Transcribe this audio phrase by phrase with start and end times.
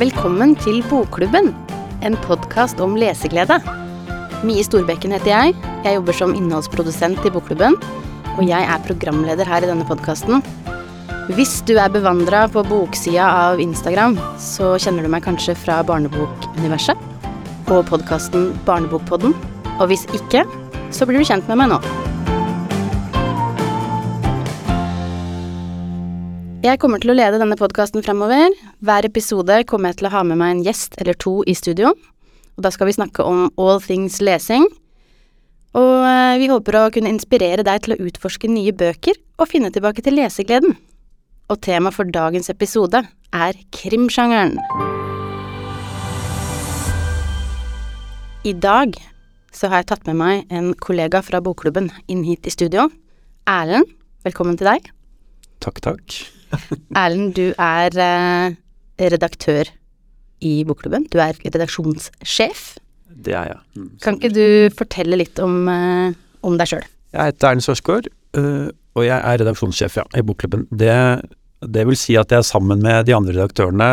[0.00, 1.50] Velkommen til Bokklubben,
[2.00, 3.58] en podkast om leseglede.
[4.48, 5.52] Mie Storbekken heter jeg.
[5.84, 7.76] Jeg jobber som innholdsprodusent i Bokklubben.
[8.38, 10.40] Og jeg er programleder her i denne podkasten.
[11.36, 17.68] Hvis du er bevandra på boksida av Instagram, så kjenner du meg kanskje fra barnebokuniverset
[17.68, 19.36] og podkasten Barnebokpodden.
[19.76, 20.48] Og hvis ikke,
[20.88, 21.99] så blir du kjent med meg nå.
[26.60, 28.52] Jeg kommer til å lede denne podkasten fremover.
[28.84, 31.94] Hver episode kommer jeg til å ha med meg en gjest eller to i studio.
[32.58, 34.66] Og da skal vi snakke om all things lesing.
[35.72, 39.70] Og eh, vi håper å kunne inspirere deg til å utforske nye bøker og finne
[39.72, 40.74] tilbake til lesegleden.
[41.48, 43.00] Og temaet for dagens episode
[43.32, 44.58] er krimsjangeren.
[48.44, 48.98] I dag
[49.48, 52.90] så har jeg tatt med meg en kollega fra bokklubben inn hit i studio.
[53.48, 53.88] Erlend,
[54.28, 54.92] velkommen til deg.
[55.64, 56.20] Takk, takk.
[56.96, 58.56] Erlend, du er eh,
[59.00, 59.70] redaktør
[60.40, 61.06] i Bokklubben.
[61.12, 62.74] Du er redaksjonssjef.
[63.10, 63.60] Det er jeg.
[63.76, 63.90] Mm.
[64.02, 66.16] Kan ikke du fortelle litt om, eh,
[66.46, 66.86] om deg sjøl?
[67.14, 70.66] Jeg heter Erlend Sørsgaard, øh, og jeg er redaksjonssjef ja, i Bokklubben.
[70.70, 70.94] Det,
[71.60, 73.88] det vil si at jeg sammen med de andre redaktørene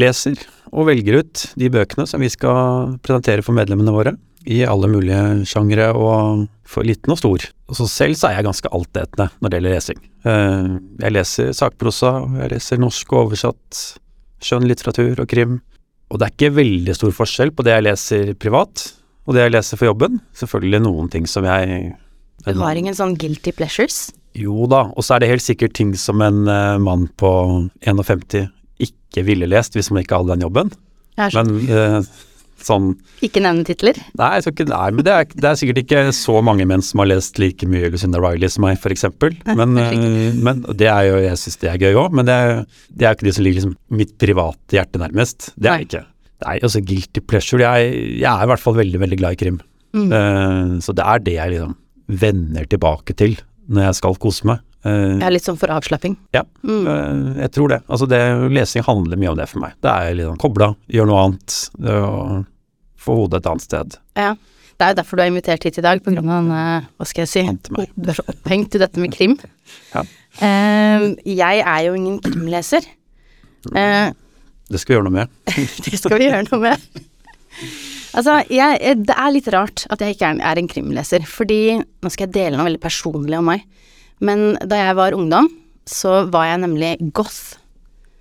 [0.00, 4.14] leser og velger ut de bøkene som vi skal presentere for medlemmene våre.
[4.48, 7.44] I alle mulige sjangre og for liten og stor.
[7.76, 9.98] Så selv så er jeg ganske altetende når det gjelder lesing.
[10.24, 10.70] Eh,
[11.02, 13.82] jeg leser sakprosa, jeg leser norsk og oversatt
[14.44, 15.58] skjønn litteratur og krim.
[16.10, 18.86] Og det er ikke veldig stor forskjell på det jeg leser privat
[19.28, 20.22] og det jeg leser for jobben.
[20.36, 21.92] Selvfølgelig noen ting som jeg
[22.46, 24.08] Du har ingen sånn guilty pleasures?
[24.38, 27.30] Jo da, og så er det helt sikkert ting som en uh, mann på
[27.82, 28.48] 51
[28.80, 30.70] ikke ville lest hvis man ikke hadde den jobben.
[31.20, 32.04] Men uh,
[32.64, 32.92] sånn
[33.24, 33.98] Ikke nevne titler?
[34.20, 37.10] Nei, ikke, nei men det er, det er, sikkert ikke så mange menn som har
[37.10, 39.08] lest like mye Lucinda Riley som meg, f.eks.
[39.50, 42.62] Men, uh, men det er jo, jeg syns det er gøy òg, men det er,
[42.94, 45.52] det er jo ikke de som ligger liksom mitt private hjerte nærmest.
[45.56, 46.06] Det er det ikke.
[46.40, 49.60] Nei, altså guilty pleasure jeg, jeg, er i hvert fall veldig, veldig glad i krim.
[49.90, 50.76] Mm.
[50.78, 51.72] så det er det jeg liksom
[52.20, 53.32] vender tilbake til
[53.70, 54.62] når jeg skal kose meg.
[54.80, 56.14] Uh, litt sånn for avslapping?
[56.32, 56.86] Ja, mm.
[56.86, 57.82] uh, jeg tror det.
[57.90, 58.20] Altså det,
[58.52, 59.74] lesing handler mye om det for meg.
[59.84, 62.46] Det er liksom kobla, gjør noe annet, og
[63.00, 63.98] få hodet et annet sted.
[64.18, 64.32] Ja,
[64.80, 66.64] det er jo derfor du er invitert hit i dag, på grunn av denne,
[66.96, 69.38] hva skal jeg si, du er så opphengt i dette med krim.
[69.90, 70.02] Ja.
[70.38, 72.84] Uh, jeg er jo ingen krimleser.
[73.66, 75.32] det skal vi gjøre noe med.
[75.84, 77.00] det skal vi gjøre noe med.
[78.16, 82.10] Altså, jeg, det er litt rart at jeg ikke er, er, en krimleser, fordi Nå
[82.10, 83.66] skal jeg dele noe veldig personlig om meg.
[84.24, 85.48] Men da jeg var ungdom,
[85.88, 87.58] så var jeg nemlig goth.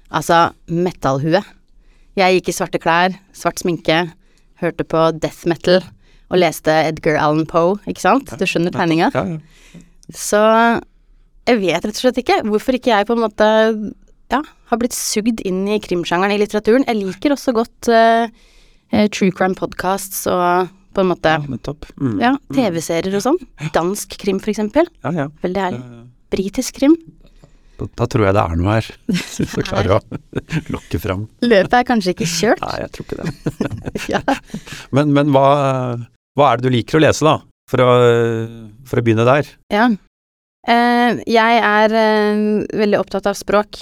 [0.09, 1.41] Altså metallhue.
[2.19, 4.03] Jeg gikk i svarte klær, svart sminke,
[4.59, 5.81] hørte på death metal
[6.29, 8.31] og leste Edgar Allan Poe, ikke sant?
[8.37, 9.09] Du skjønner tegninga?
[10.13, 10.41] Så
[11.49, 13.49] jeg vet rett og slett ikke hvorfor ikke jeg på en måte
[14.29, 16.85] ja, har blitt sugd inn i krimsjangeren i litteraturen.
[16.85, 18.29] Jeg liker også godt uh,
[19.13, 21.45] true crime podcasts og på en måte Ja,
[22.01, 22.17] mm.
[22.21, 23.39] ja TV-serier og sånn.
[23.75, 24.89] Dansk krim, for eksempel.
[25.05, 25.27] Ja, ja.
[25.43, 25.81] Veldig herlig.
[26.33, 26.97] Britisk krim.
[27.79, 30.19] Da, da, tror jeg det er noe her, hvis du klarer å
[30.75, 31.27] lokke fram.
[31.45, 32.65] Løpet er kanskje ikke kjørt?
[32.65, 33.69] Nei, jeg tror ikke det.
[34.15, 34.23] ja.
[34.95, 35.45] Men, men hva,
[36.35, 37.37] hva, er det du liker å lese, da?
[37.69, 37.89] For å,
[38.89, 39.49] for å begynne der.
[39.71, 39.87] Ja.
[40.67, 42.43] Eh, jeg er eh,
[42.81, 43.79] veldig opptatt av språk.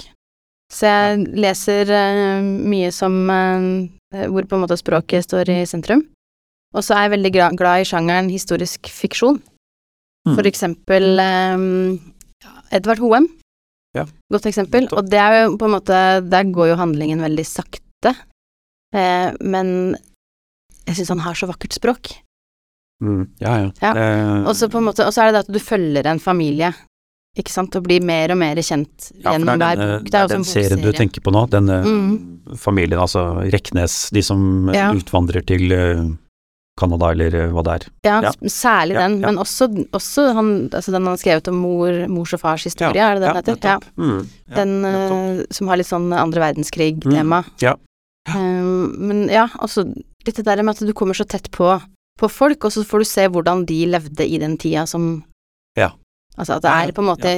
[0.70, 6.06] Så jeg leser eh, mye som uh, Hvor på en måte språket står i sentrum.
[6.76, 9.40] Og så er jeg veldig glad i sjangeren historisk fiksjon.
[10.28, 10.34] Mm.
[10.36, 11.98] For eksempel um,
[12.74, 13.28] Edvard Hoem.
[13.96, 14.04] Ja.
[14.32, 14.88] Godt eksempel.
[14.92, 15.98] Og det er jo på en måte
[16.28, 18.12] Der går jo handlingen veldig sakte.
[18.94, 19.96] Eh, men
[20.88, 22.12] jeg syns han har så vakkert språk.
[23.04, 23.70] Mm, ja, ja.
[23.80, 24.54] ja.
[24.54, 26.72] Så Og så er det det at du følger en familie
[27.38, 30.08] ikke sant, og blir mer og mer kjent ja, gjennom hver bok.
[30.08, 32.56] Det er jo den serien du tenker på nå, denne mm.
[32.58, 34.88] familien, altså Reknes, de som ja.
[34.96, 35.68] utvandrer til
[36.78, 37.86] Canada eller hva det er.
[38.06, 38.32] Ja, ja.
[38.52, 42.42] særlig den, men også, også han, altså den han har skrevet om mor, mors og
[42.42, 43.58] fars historie, er det den heter?
[43.64, 44.18] Ja, mm.
[44.56, 47.42] Den uh, som har litt sånn andre verdenskrig-tema.
[47.46, 47.54] Mm.
[47.64, 47.76] Ja.
[48.28, 51.72] Um, men ja, også litt det der med at du kommer så tett på,
[52.20, 55.10] på folk, og så får du se hvordan de levde i den tida som
[55.78, 55.92] ja.
[56.38, 57.34] Altså at det er på en måte.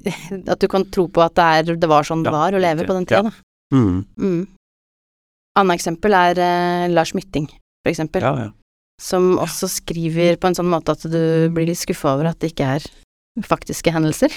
[0.52, 2.86] At du kan tro på at det, er, det var sånn det var å leve
[2.88, 3.32] på den tida, da.
[3.76, 3.98] Mm.
[4.16, 4.38] Mm.
[5.60, 7.50] Annet eksempel er uh, Lars Mytting,
[7.84, 8.24] for eksempel.
[8.24, 8.48] Ja, ja.
[9.00, 11.20] Som også skriver på en sånn måte at du
[11.52, 12.88] blir litt skuffa over at det ikke er
[13.44, 14.32] faktiske hendelser.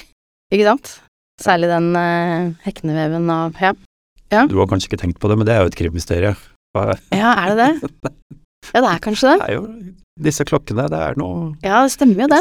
[0.52, 0.98] Ikke sant?
[1.42, 3.72] Særlig den uh, hekneveven av ja.
[4.36, 4.44] ja.
[4.52, 6.48] Du har kanskje ikke tenkt på det, men det er jo et krimmysterium.
[6.76, 8.14] ja, er det det?
[8.72, 9.40] Ja, det er kanskje det.
[9.42, 9.66] Det er jo
[10.24, 12.40] disse klokkene, det er noe Ja, det stemmer jo det.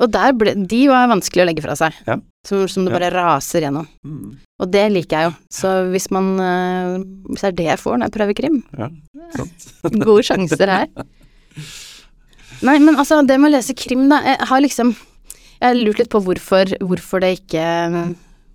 [0.00, 1.96] Og der ble, de var vanskelig å legge fra seg.
[2.06, 2.16] Ja.
[2.48, 3.88] Som, som du bare raser gjennom.
[4.06, 4.38] Mm.
[4.64, 5.32] Og det liker jeg jo.
[5.52, 6.94] Så hvis man eh,
[7.28, 8.88] Hvis det er det jeg får når jeg prøver krim, Ja,
[9.36, 9.66] sant.
[10.00, 10.88] gode sjanser her.
[12.64, 16.00] Nei, men altså, det med å lese krim, da Jeg har liksom Jeg har lurt
[16.02, 17.64] litt på hvorfor, hvorfor det ikke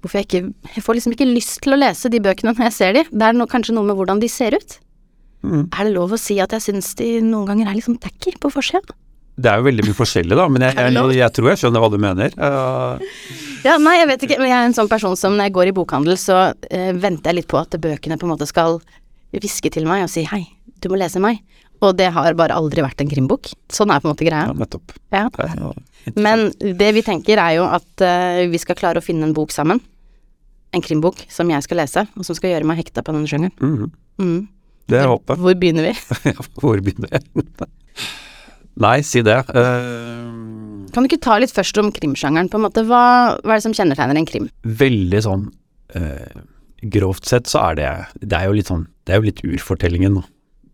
[0.01, 0.41] Hvorfor jeg ikke
[0.75, 3.06] Jeg får liksom ikke lyst til å lese de bøkene når jeg ser de.
[3.09, 4.77] Det er no, kanskje noe med hvordan de ser ut.
[5.45, 5.63] Mm.
[5.69, 8.33] Er det lov å si at jeg syns de noen ganger er litt sånn tacky
[8.41, 8.94] på forsida?
[9.36, 11.84] Det er jo veldig mye forskjellig, da, men jeg, jeg, jeg, jeg tror jeg skjønner
[11.84, 12.38] hva du mener.
[12.40, 13.42] Uh.
[13.66, 14.38] Ja, nei, jeg vet ikke.
[14.40, 17.32] Men jeg er en sånn person som når jeg går i bokhandel, så uh, venter
[17.32, 18.80] jeg litt på at bøkene på en måte skal
[19.36, 20.46] hviske til meg og si hei,
[20.80, 21.42] du må lese meg.
[21.84, 23.50] Og det har bare aldri vært en krimbok.
[23.74, 24.48] Sånn er på en måte greia.
[24.48, 24.96] ja, nettopp.
[25.12, 25.28] Ja.
[26.16, 29.52] Men det vi tenker er jo at uh, vi skal klare å finne en bok
[29.52, 29.82] sammen.
[30.76, 33.56] En krimbok som jeg skal lese, og som skal gjøre meg hekta på denne sjangeren.
[33.60, 33.96] Mhm.
[34.16, 34.44] Mm.
[34.86, 35.42] Det er håpet.
[35.42, 35.94] Hvor begynner vi?
[36.62, 37.46] Hvor begynner jeg?
[38.81, 39.38] Nei, si det.
[39.56, 42.83] Uh, Kan du ikke ta litt først om krimsjangeren, på en måte.
[42.88, 43.04] Hva,
[43.42, 44.50] hva er det som kjennetegner en krim?
[44.66, 45.48] veldig sånn
[45.95, 46.44] uh,
[46.92, 47.89] Grovt sett så er det
[48.22, 50.25] Det er jo litt sånn Det er jo litt urfortellingen, da.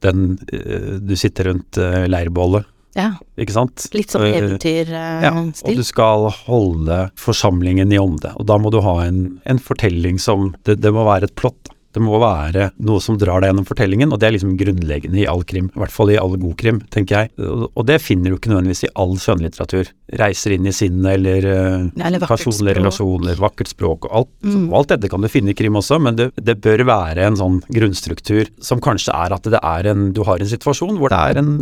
[0.07, 1.77] Den uh, Du sitter rundt
[2.09, 2.65] leirbålet,
[2.97, 3.85] Ja, ikke sant?
[3.95, 4.89] litt sånn eventyrstil.
[5.23, 8.33] Ja, og du skal holde forsamlingen i ånde.
[8.35, 11.55] Og da må du ha en, en fortelling som det, det må være et plott.
[11.69, 11.77] da.
[11.93, 15.27] Det må være noe som drar deg gjennom fortellingen, og det er liksom grunnleggende i
[15.27, 15.69] all krim.
[15.75, 17.31] I hvert fall i all god krim, tenker jeg.
[17.75, 19.89] Og, det finner du ikke nødvendigvis i all skjønnlitteratur.
[20.21, 24.31] Reiser inn i sinnet eller, eh, eller personlige relasjoner, vakkert språk og alt.
[24.43, 24.69] Mm.
[24.75, 27.59] Alt dette kan du finne i krim også, men det, det bør være en sånn
[27.71, 31.39] grunnstruktur som kanskje er at det er en, du har en situasjon hvor det er
[31.41, 31.53] en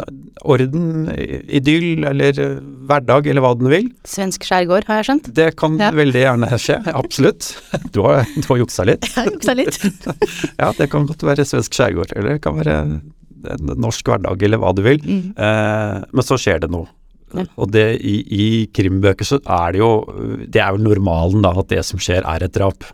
[0.45, 1.09] orden,
[1.49, 2.57] idyll eller eh,
[2.89, 3.89] hverdag eller hva den vil.
[4.07, 5.31] Svensk skjærgård, har jeg skjønt.
[5.37, 5.91] Det kan Ja.
[5.95, 7.53] veldig gjerne skje, absolutt.
[7.93, 9.05] Du har, du har juksa litt.
[9.07, 9.77] Jeg har juksa litt.
[10.62, 14.60] Ja, det kan godt være svensk skjærgård, eller det kan være en norsk hverdag, eller
[14.60, 15.00] hva du vil.
[15.06, 15.33] Mm.
[15.39, 16.89] Eh, men så skjer det noe.
[17.36, 17.45] Ja.
[17.62, 19.89] Og det, i, i krimbøker så er det jo
[20.50, 22.88] Det er jo normalen, da, at det som skjer er et drap.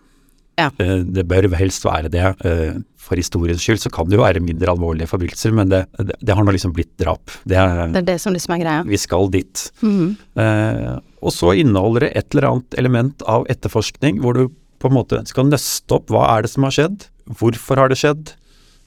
[0.60, 0.69] Ja.
[0.80, 2.25] Eh, det bør helst være det.
[2.48, 2.75] Eh,
[3.06, 6.36] for historiens skyld så kan det jo være mindre alvorlige forbrytelser, men det, det, det
[6.36, 7.31] har nå liksom blitt drap.
[7.48, 8.86] Det er, Det er det som liksom er greia.
[8.88, 9.66] vi skal dit.
[9.86, 10.16] Mhm.
[10.42, 10.94] Eh,
[11.25, 14.44] og så inneholder det et eller annet element av etterforskning, hvor du
[14.83, 18.00] på en måte skal nøste opp hva er det som har skjedd, hvorfor har det
[18.00, 18.33] skjedd,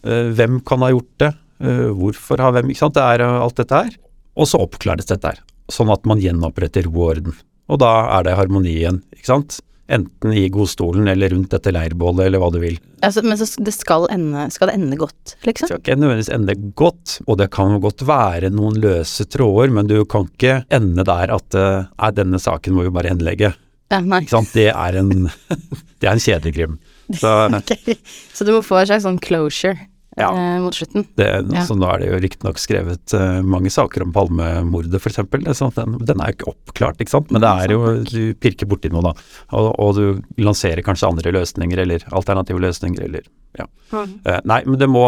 [0.04, 2.94] eh, hvem kan ha gjort det, eh, hvorfor har hvem, ikke sant.
[2.98, 3.94] Det er eh, alt dette her.
[4.38, 5.40] Og så oppklares dette her,
[5.72, 7.38] sånn at man gjenoppretter ro og orden.
[7.68, 9.58] Og da er det harmoni igjen, ikke sant.
[9.88, 12.76] Enten i godstolen eller rundt dette leirbålet eller hva du vil.
[13.00, 15.70] Altså, men så det skal, ende, skal det ende godt, Det liksom?
[15.70, 20.02] skal ikke nødvendigvis ende godt, og det kan godt være noen løse tråder, men du
[20.04, 23.54] kan ikke ende der at nei, denne saken må vi bare henlegge.
[23.88, 24.20] Ja, nei.
[24.26, 24.52] Ikke sant?
[24.52, 25.30] Det er en,
[26.00, 26.76] det er en kjedekrim.
[27.16, 27.94] Så okay.
[28.34, 29.78] Så du må få en slags sånn closure
[30.18, 30.28] Ja.
[30.34, 31.04] eh, mot slutten.
[31.16, 31.62] det, Ja.
[31.64, 35.20] så nå er det jo riktignok skrevet eh, mange saker om Palmemordet, f.eks.
[35.56, 37.30] Sånn, den, den er jo ikke oppklart, ikke sant.
[37.30, 39.12] Men det er jo Du pirker borti noe, da.
[39.56, 43.28] Og, og du lanserer kanskje andre løsninger, eller alternative løsninger, eller
[43.58, 43.68] ja.
[43.94, 45.04] Eh, nei, men det må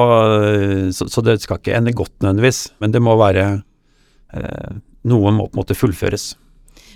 [0.47, 3.49] eh, så, så det skal ikke ende godt nødvendigvis, men det må være
[4.35, 4.79] eh,
[5.11, 6.35] Noe må på en måte fullføres.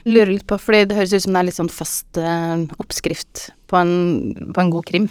[0.04, 3.46] Lurer litt på, fordi det høres ut som det er litt sånn fast eh, oppskrift
[3.70, 5.06] på en, på en god krim.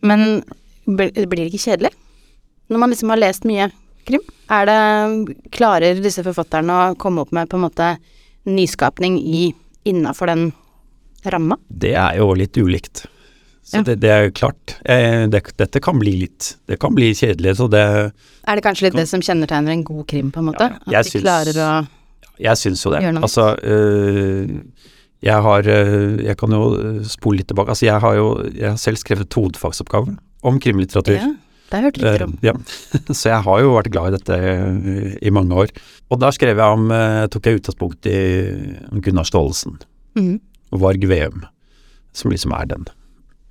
[0.00, 0.42] Men
[0.88, 1.90] blir det ikke kjedelig?
[2.70, 3.66] Når man liksom har lest mye
[4.08, 4.78] krim, er det
[5.52, 7.90] Klarer disse forfatterne å komme opp med på en måte
[8.48, 9.50] nyskapning i
[9.90, 10.46] innafor den
[11.28, 11.58] ramma?
[11.68, 13.04] Det er jo litt ulikt.
[13.62, 13.82] Så Ja.
[13.86, 14.78] det, det er klart.
[14.88, 18.88] Eh, det, dette kan bli litt Det kan bli kjedelig, så det Er det kanskje
[18.88, 20.70] litt det som kjennetegner en god krim, på en måte?
[20.88, 21.68] Ja, At de syns- klarer å
[22.40, 23.02] Jeg syns jo det.
[23.20, 24.48] Altså, øh,
[25.22, 27.74] jeg har øh, Jeg kan jo øh, spole litt tilbake.
[27.74, 31.18] Altså, jeg har jo jeg har selv skrevet hovedfagsoppgave om krimlitteratur.
[31.18, 31.34] Ja,
[31.70, 32.36] det har jeg hørt rykter om.
[32.38, 32.52] Uh, ja.
[33.20, 35.74] Så jeg har jo vært glad i dette i mange år.
[36.10, 36.88] Og da skrev jeg om
[37.30, 38.20] tok jeg utgangspunkt i
[39.04, 39.78] Gunnar Staalesen,
[40.18, 40.40] Mm.
[40.74, 41.44] Varg Veum,
[42.12, 42.88] som liksom er den.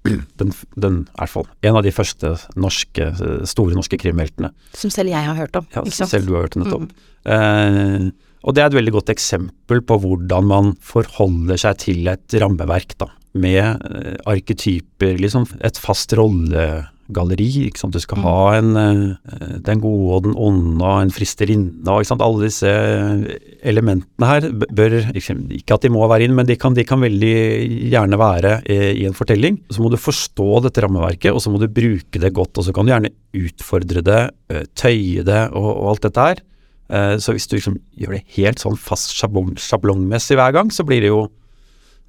[0.40, 2.30] Den, den i hvert fall en av de første
[2.60, 3.10] norske,
[3.48, 4.50] store norske krimheltene.
[4.76, 5.68] Som selv jeg har hørt om.
[5.76, 6.12] Ja, ikke sant?
[6.12, 6.86] selv du har hørt om nettopp.
[6.90, 7.34] Mm.
[7.36, 12.38] Eh, og det er et veldig godt eksempel på hvordan man forholder seg til et
[12.40, 13.10] rammeverk, da.
[13.38, 17.50] Med eh, arketyper, liksom et fast rollegalleri.
[17.68, 17.94] Ikke sant?
[17.94, 18.24] Du skal Mm.
[18.26, 22.22] ha en, eh, den gode og den onde og en fristerinne ikke sant?
[22.26, 22.66] alle disse
[23.62, 27.00] elementene her bør liksom, Ikke at de må være inn, men de kan, de kan
[27.02, 29.60] veldig gjerne være eh, i en fortelling.
[29.70, 32.58] Så må du forstå dette rammeverket, og så må du bruke det godt.
[32.58, 36.42] Og så kan du gjerne utfordre det, eh, tøye det og, og alt dette her.
[36.90, 40.84] Eh, Så hvis du liksom gjør det helt sånn fast sjablong, sjablongmessig hver gang, så
[40.84, 41.30] blir det jo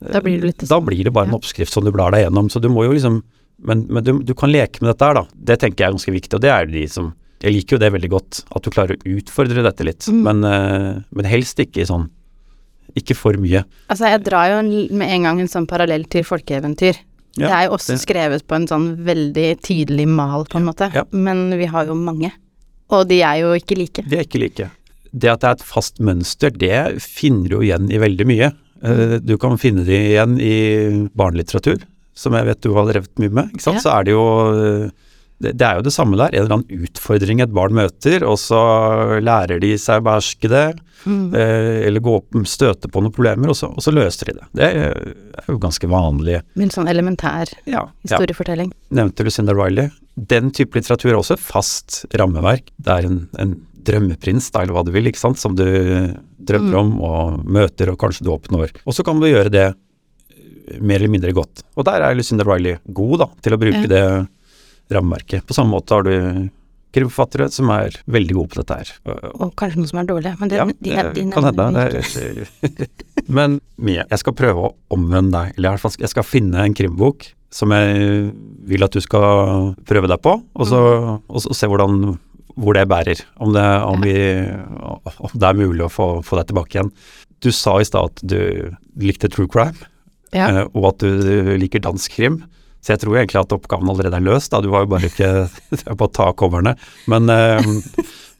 [0.03, 2.25] eh, Da blir det litt Da blir det bare en oppskrift som du blar deg
[2.27, 2.49] gjennom.
[2.49, 3.23] Så du må jo liksom
[3.63, 5.27] Men, men du, du kan leke med dette her, da.
[5.35, 7.93] Det tenker jeg er ganske viktig, og det er de som Jeg liker jo det
[7.93, 10.09] veldig godt, at du klarer å utfordre dette litt.
[10.09, 10.23] Mm.
[10.25, 12.09] Men, eh, men helst ikke sånn
[12.97, 13.63] Ikke for mye.
[13.89, 14.63] Altså, jeg drar jo
[14.97, 16.97] med en gang en sånn parallell til folkeeventyr.
[17.39, 20.65] Ja, det er jo også det- skrevet på en sånn veldig tydelig mal, på en
[20.67, 20.89] måte.
[20.93, 21.05] Ja.
[21.13, 22.33] Men vi har jo mange.
[22.91, 24.03] Og de er jo ikke like.
[24.09, 24.71] De er ikke like.
[25.11, 28.53] Det at det er et fast mønster, det finner du igjen i veldig mye.
[28.83, 30.55] Eh, Du kan finne det igjen i
[31.15, 31.83] barnelitteratur,
[32.15, 33.51] som jeg vet du har drevet mye med.
[33.55, 33.81] ikke sant?
[33.81, 33.85] Ja.
[33.87, 34.91] Så er det jo eh,
[35.41, 36.35] det, er jo det samme der.
[36.37, 38.61] En eller annen utfordring et barn møter, og så
[39.25, 40.67] lærer de seg å beherske det.
[41.07, 41.31] Mm.
[41.35, 44.47] eh, Eller gå opp, støte på noen problemer, og så, og så løser de det.
[44.61, 46.43] Det er jo ganske vanlig.
[46.61, 47.87] Men sånn elementær Ja, ja.
[48.05, 48.71] historiefortelling.
[48.93, 49.89] Nevnte Lucinda Riley.
[50.21, 52.69] Den type litteratur er også et fast rammeverk.
[52.77, 53.55] Det er en, en
[53.87, 55.65] drømmeprins, da, eller hva du vil, ikke sant, som du
[56.45, 58.75] drømmer om og møter og kanskje du oppnår.
[58.85, 59.69] Og så kan du gjøre det
[60.81, 61.65] mer eller mindre godt.
[61.81, 63.91] Og der er Lucinda Riley god, da, til å bruke Ja.
[63.91, 64.05] det
[64.95, 65.47] rammeverket.
[65.49, 66.51] På samme måte har du
[66.93, 68.89] krimforfattere som er veldig gode på dette her.
[69.39, 70.37] Og- kanskje noen som er dårlige.
[70.41, 72.89] Men det, ja, de, de kan hende.
[73.31, 75.53] Men jeg skal prøve å omvende deg.
[75.57, 78.31] Eller i hvert fall jeg skal finne en krimbok som jeg
[78.71, 80.81] vil at du skal prøve deg på, og så,
[81.27, 82.13] og så se hvordan,
[82.61, 83.23] hvor det bærer.
[83.43, 84.15] Om det, om, vi,
[85.19, 86.93] om det er mulig å få, få deg tilbake igjen.
[87.43, 88.39] Du sa i stad at du
[89.01, 89.75] likte true crime,
[90.31, 90.47] Ja.
[90.47, 92.43] eh, og at du liker dansk krim.
[92.81, 94.61] Så jeg tror egentlig at oppgaven allerede er løst, da.
[94.65, 95.31] Du var jo bare ikke
[95.91, 96.77] er å ta coverne.
[97.11, 97.67] Men, eh,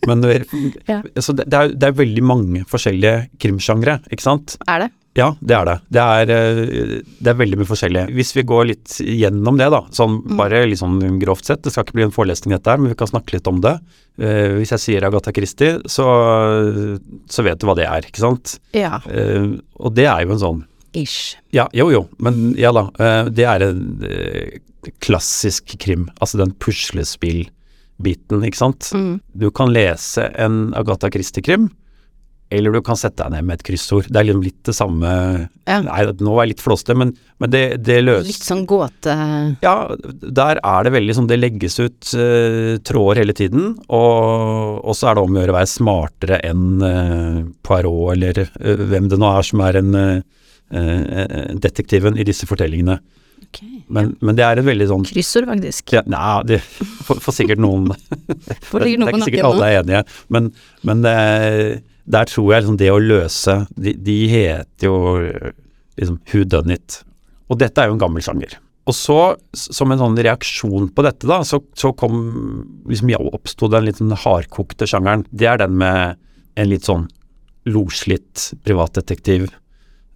[0.09, 0.23] men
[0.89, 1.01] Ja.
[1.21, 4.55] så det, det, er, det er veldig mange forskjellige krimsjangre, ikke sant?
[4.71, 4.91] Er det?
[5.19, 5.75] Ja, det er det.
[5.91, 8.05] Det er, eh, det er veldig mye forskjellig.
[8.15, 11.87] Hvis vi går litt gjennom det, da, sånn bare litt sånn grovt sett, det skal
[11.87, 13.75] ikke bli en forelesning dette her, men vi kan snakke litt om det.
[14.21, 16.07] Uh, hvis jeg sier Agatha Christie, så,
[17.27, 18.59] så vet du hva det er, ikke sant?
[18.77, 19.01] Ja.
[19.09, 21.37] Uh, og det er jo en sånn Ish.
[21.55, 22.89] ja, jo jo, men ja da.
[22.99, 23.83] Uh, Det er en
[25.05, 26.09] klassisk krim.
[26.21, 28.91] Altså den puslespillbiten, ikke sant.
[28.95, 29.21] Mm.
[29.35, 31.69] Du kan lese en Agatha Christie-krim,
[32.51, 34.09] eller du kan sette deg ned med et kryssord.
[34.11, 35.11] Det er liksom litt det samme
[35.71, 35.79] Ja.
[35.87, 39.15] Nei, nå var jeg litt flåste, men, men det, det løser Litt sånn gåte...
[39.63, 39.75] ja,
[40.41, 45.11] der er det veldig sånn Det legges ut uh, tråder hele tiden, og, og så
[45.13, 49.21] er det om å gjøre å være smartere enn uh, Poirot eller uh, hvem det
[49.21, 49.97] nå er som er en
[51.59, 53.01] detektiven i disse fortellingene.
[53.51, 55.95] Okay, Men, men det er en veldig sånn Kryssord, faktisk.
[55.97, 57.97] ja, Nei, det får sikkert noen det,
[58.71, 60.53] er ikke sikkert alle er enige, men,
[60.87, 61.15] men det,
[62.11, 64.97] der tror jeg liksom det å løse De, de heter jo
[66.01, 67.01] liksom Who Done It.
[67.51, 68.57] Og dette er jo en gammel sjanger.
[68.89, 69.17] Og så,
[69.55, 72.15] som en sånn reaksjon på dette, da, så, så kom
[72.89, 75.27] liksom ja, oppsto den litt sånn hardkokte sjangeren.
[75.31, 76.17] Det er den med
[76.59, 77.07] en litt sånn
[77.71, 79.51] loslitt privatdetektiv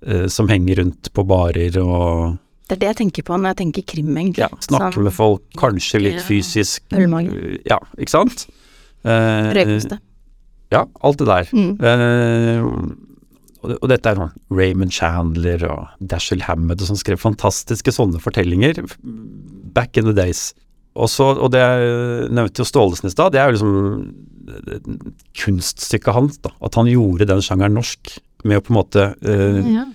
[0.06, 3.60] eh, som henger rundt på barer og Det er det jeg tenker på når jeg
[3.60, 4.46] tenker krim, egentlig.
[4.46, 6.86] ja, snakker Sånn med folk, kanskje litt fysisk.
[6.96, 7.58] Ølmage.
[7.68, 8.46] Ja, ikke sant?
[9.04, 10.00] Eh, Rødkoste.
[10.74, 11.50] Ja, alt det der.
[11.54, 11.72] Mm.
[11.80, 12.66] Eh,
[13.64, 18.82] og, dette er sånn Raymond Chandler og Dashiell Hammett og som skrev fantastiske sånne fortellinger
[19.74, 20.50] back in the days.
[20.94, 21.62] Også, og det
[22.34, 23.74] nevnte jo Staalesen i stad, det er jo liksom
[24.52, 24.88] eh,
[25.42, 26.38] kunststykket hans.
[26.44, 28.14] da, At han gjorde den sjangeren norsk
[28.44, 29.86] med å på en måte eh, Ja.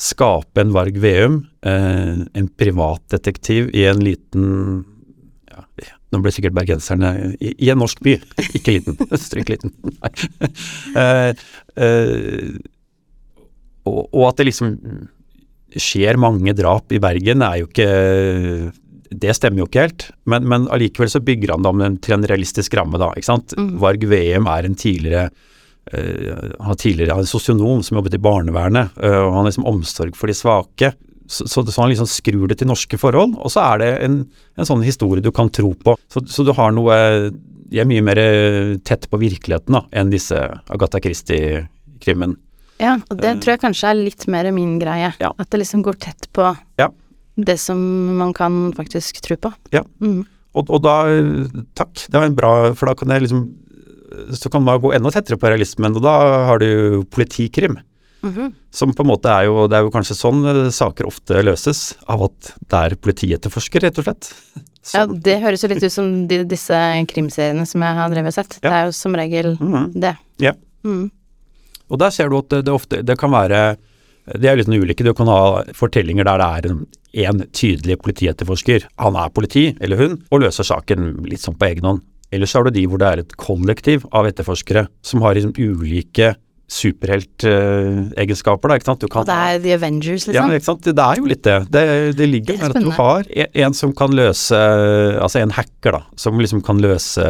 [0.00, 4.84] skape en Varg Veum, eh, en privatdetektiv i en liten
[6.16, 8.16] Nå ble sikkert bergenserne i, i en norsk by,
[8.56, 8.96] ikke liten,
[9.26, 9.74] strengt liten.
[10.96, 11.32] uh,
[11.84, 12.56] eh,
[13.86, 14.72] og, og at det liksom
[15.76, 17.88] skjer mange drap i Bergen, er jo ikke
[19.12, 22.16] Det stemmer jo ikke helt, men, men allikevel så bygger han det om en, til
[22.16, 23.12] en realistisk ramme, da.
[23.14, 23.54] ikke sant?
[23.58, 23.74] Mm.
[23.82, 29.30] Varg Veum er en tidligere uh, han tidligere sosionom som jobbet i barnevernet, uh, og
[29.34, 30.94] han har liksom omsorg for de svake.
[31.28, 34.16] Så, så, han liksom skrur det til norske forhold, og så er det en,
[34.56, 35.96] en sånn historie du kan tro på.
[36.12, 36.96] Så, så du har noe
[37.66, 38.18] De er mye mer
[38.86, 40.38] tett på virkeligheten da, enn disse
[40.70, 42.36] Agatha Christie-krimmen.
[42.78, 45.10] ja, og det tror jeg kanskje er litt mer min greie.
[45.18, 45.32] Ja.
[45.38, 46.90] At det liksom går tett på Ja.
[47.36, 47.78] det som
[48.18, 49.52] man kan faktisk tro på.
[49.72, 49.82] Ja.
[50.00, 50.24] Mm.
[50.54, 50.94] Og, og da
[51.74, 53.42] Takk, det var en bra For da kan jeg liksom
[54.38, 56.14] Så kan man gå enda tettere på realismen, og da
[56.48, 57.76] har du politikrim.
[58.24, 58.54] Mhm.
[58.72, 61.96] Som på en måte er jo Det er jo kanskje sånn eh, saker ofte løses,
[62.08, 64.32] av at det er politietterforsker, rett og slett.
[64.94, 66.76] Ja, det høres jo litt ut som de, disse
[67.10, 68.52] krimseriene som jeg har drevet og sett.
[68.62, 69.92] Det er jo som regel Mhm.
[70.00, 70.12] det.
[70.38, 70.52] Ja.
[70.84, 71.10] Mm.
[71.90, 73.76] Og der ser du at det, det ofte Det kan være
[74.38, 75.02] Det er litt sånn ulike.
[75.04, 78.86] Du kan ha fortellinger der det er en, en tydelig politietterforsker.
[78.98, 82.00] Han er politi, eller hun, og løser saken litt sånn på egen hånd.
[82.32, 86.34] Ellers har du de hvor det er et kollektiv av etterforskere som har liksom ulike
[86.66, 89.04] superheltegenskaper, da, ikke sant.
[89.10, 90.52] Kan Og det er The Avengers, Ja, liksom.
[90.56, 90.82] ikke sant.
[90.88, 91.58] Det er jo litt det.
[91.72, 91.82] Det,
[92.18, 94.58] det ligger er der at du har en, en som kan løse
[95.22, 96.02] Altså en hacker, da.
[96.18, 97.22] Som liksom kan løse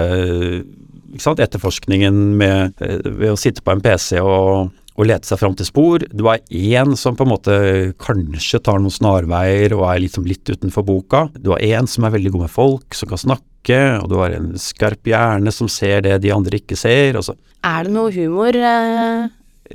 [1.17, 5.41] ikke sant, etterforskningen med, eh, ved å sitte på en PC og, å lete seg
[5.41, 6.05] fram til spor.
[6.13, 7.57] Du har én som på en måte
[8.03, 11.27] kanskje tar noen snarveier og er liksom litt utenfor boka.
[11.37, 14.37] Du har én som er veldig god med folk, som kan snakke, og du har
[14.37, 17.19] en skarp hjerne som ser det de andre ikke ser.
[17.21, 17.37] Og så.
[17.67, 19.27] Er det noe humor eh,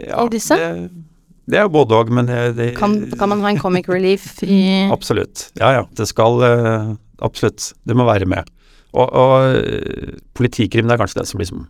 [0.07, 0.57] Ja, I disse?
[0.57, 0.89] Det,
[1.51, 4.39] det er jo både òg, men det, det kan, kan man ha en comic relief
[4.47, 4.61] i
[4.95, 5.51] Absolutt.
[5.61, 6.89] Ja ja, det skal eh,
[7.21, 7.73] Absolutt.
[7.85, 8.49] Det må være med.
[8.97, 11.67] Og, og eh, det er kanskje den som liksom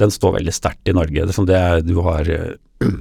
[0.00, 1.26] Den står veldig sterkt i Norge.
[1.26, 2.54] Det det er, du har eh,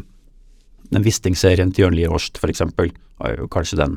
[0.94, 2.92] Den Wisting-serien til Jørn Lier Horst, eksempel,
[3.24, 3.96] er jo kanskje den,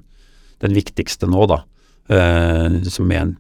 [0.65, 1.59] den viktigste nå, da.
[2.09, 3.35] Eh, som en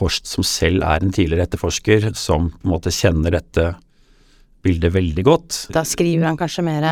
[0.00, 3.74] Horst som selv er en tidligere etterforsker, som på en måte kjenner dette
[4.66, 5.58] bildet veldig godt.
[5.74, 6.88] Da skriver han kanskje mer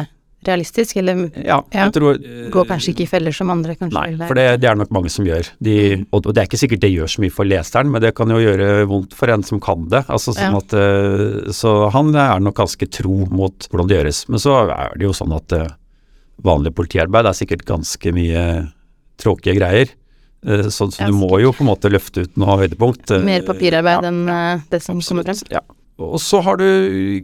[0.47, 1.89] realistisk, eller Ja, Ja.
[1.91, 2.19] tror
[2.51, 4.91] går kanskje ikke i feller som andre kanskje Nei, ville- for det, det er nok
[4.91, 5.49] mange som gjør.
[5.63, 8.29] De, og, det er ikke sikkert det gjør så mye for leseren, men det kan
[8.29, 10.05] jo gjøre vondt for en som kan det.
[10.09, 10.57] Altså, sånn Ja.
[10.59, 14.29] at, eh, så han er nok ganske tro mot hvordan det gjøres.
[14.29, 15.69] Men så er det jo sånn at eh,
[16.43, 18.73] vanlig politiarbeid er sikkert ganske mye
[19.19, 19.89] tråkige greier.
[20.47, 23.09] Eh, Så, så du må jo på en måte løfte ut noe høydepunkt.
[23.25, 24.27] Mer papirarbeid enn
[24.71, 25.41] det som kommer frem.
[25.51, 25.61] Ja.
[26.03, 26.65] Og så har du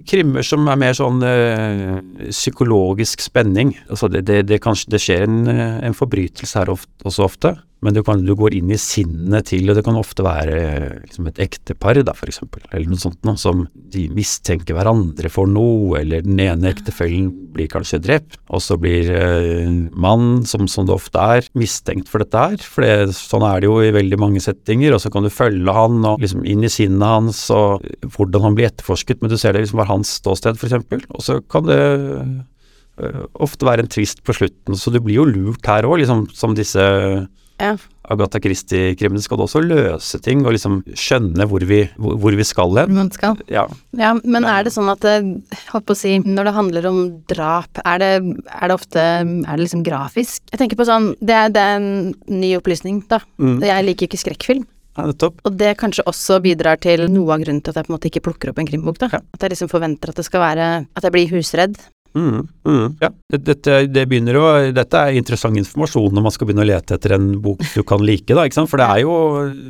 [0.06, 1.96] krimmer som er mer sånn øh,
[2.30, 3.72] psykologisk spenning.
[3.90, 7.54] Altså det, det, det, kanskje, det skjer en, eh, en forbrytelse her ofte, også ofte,
[7.80, 10.96] men du, kan, du går inn i sinnet til, og det kan ofte være eh,
[11.06, 13.62] liksom et ektepar, da, for eksempel, eller noe sånt noe, som
[13.94, 19.08] de mistenker hverandre for noe, eller den ene ektefellen blir kanskje drept, og så blir
[19.16, 22.60] eh, mannen, som, som det ofte er, mistenkt for dette her.
[22.60, 25.78] For det, sånn er det jo i veldig mange settinger, og så kan du følge
[25.80, 29.56] han og liksom inn i sinnet hans, og hvordan han blir etterforsket, men du ser
[29.56, 33.92] det liksom var hans ståsted, for eksempel, og så kan det øh, ofte være en
[33.96, 36.84] twist på slutten, så du blir jo lurt her òg, liksom, som disse
[37.60, 37.74] Ja.
[38.10, 42.98] Agatha Christie-krimene skal også løse ting, og liksom skjønne hvor vi, hvor, vi skal hen.
[43.14, 43.38] Skal.
[43.52, 43.66] Ja.
[43.98, 46.98] Ja, men er det sånn at holdt på å si, når det handler om
[47.30, 48.10] drap, er det,
[48.50, 50.42] er det ofte Er det liksom grafisk?
[50.50, 53.20] Jeg tenker på sånn Det er, det er en ny opplysning, da.
[53.38, 53.60] Mm.
[53.68, 54.66] Jeg liker ikke skrekkfilm.
[54.98, 55.06] ja.
[55.06, 58.10] Og det kanskje også bidrar til noe av grunnen til at jeg på en måte
[58.10, 59.12] ikke plukker opp en krimbok, da.
[59.14, 59.22] Ja.
[59.36, 61.78] At jeg liksom forventer at det skal være At jeg blir husredd.
[62.16, 66.64] Mm, mm, ja, dette, det begynner å, dette er interessant informasjon når man skal begynne
[66.64, 68.70] å lete etter en bok du kan like, da, ikke sant.
[68.72, 69.12] For det er jo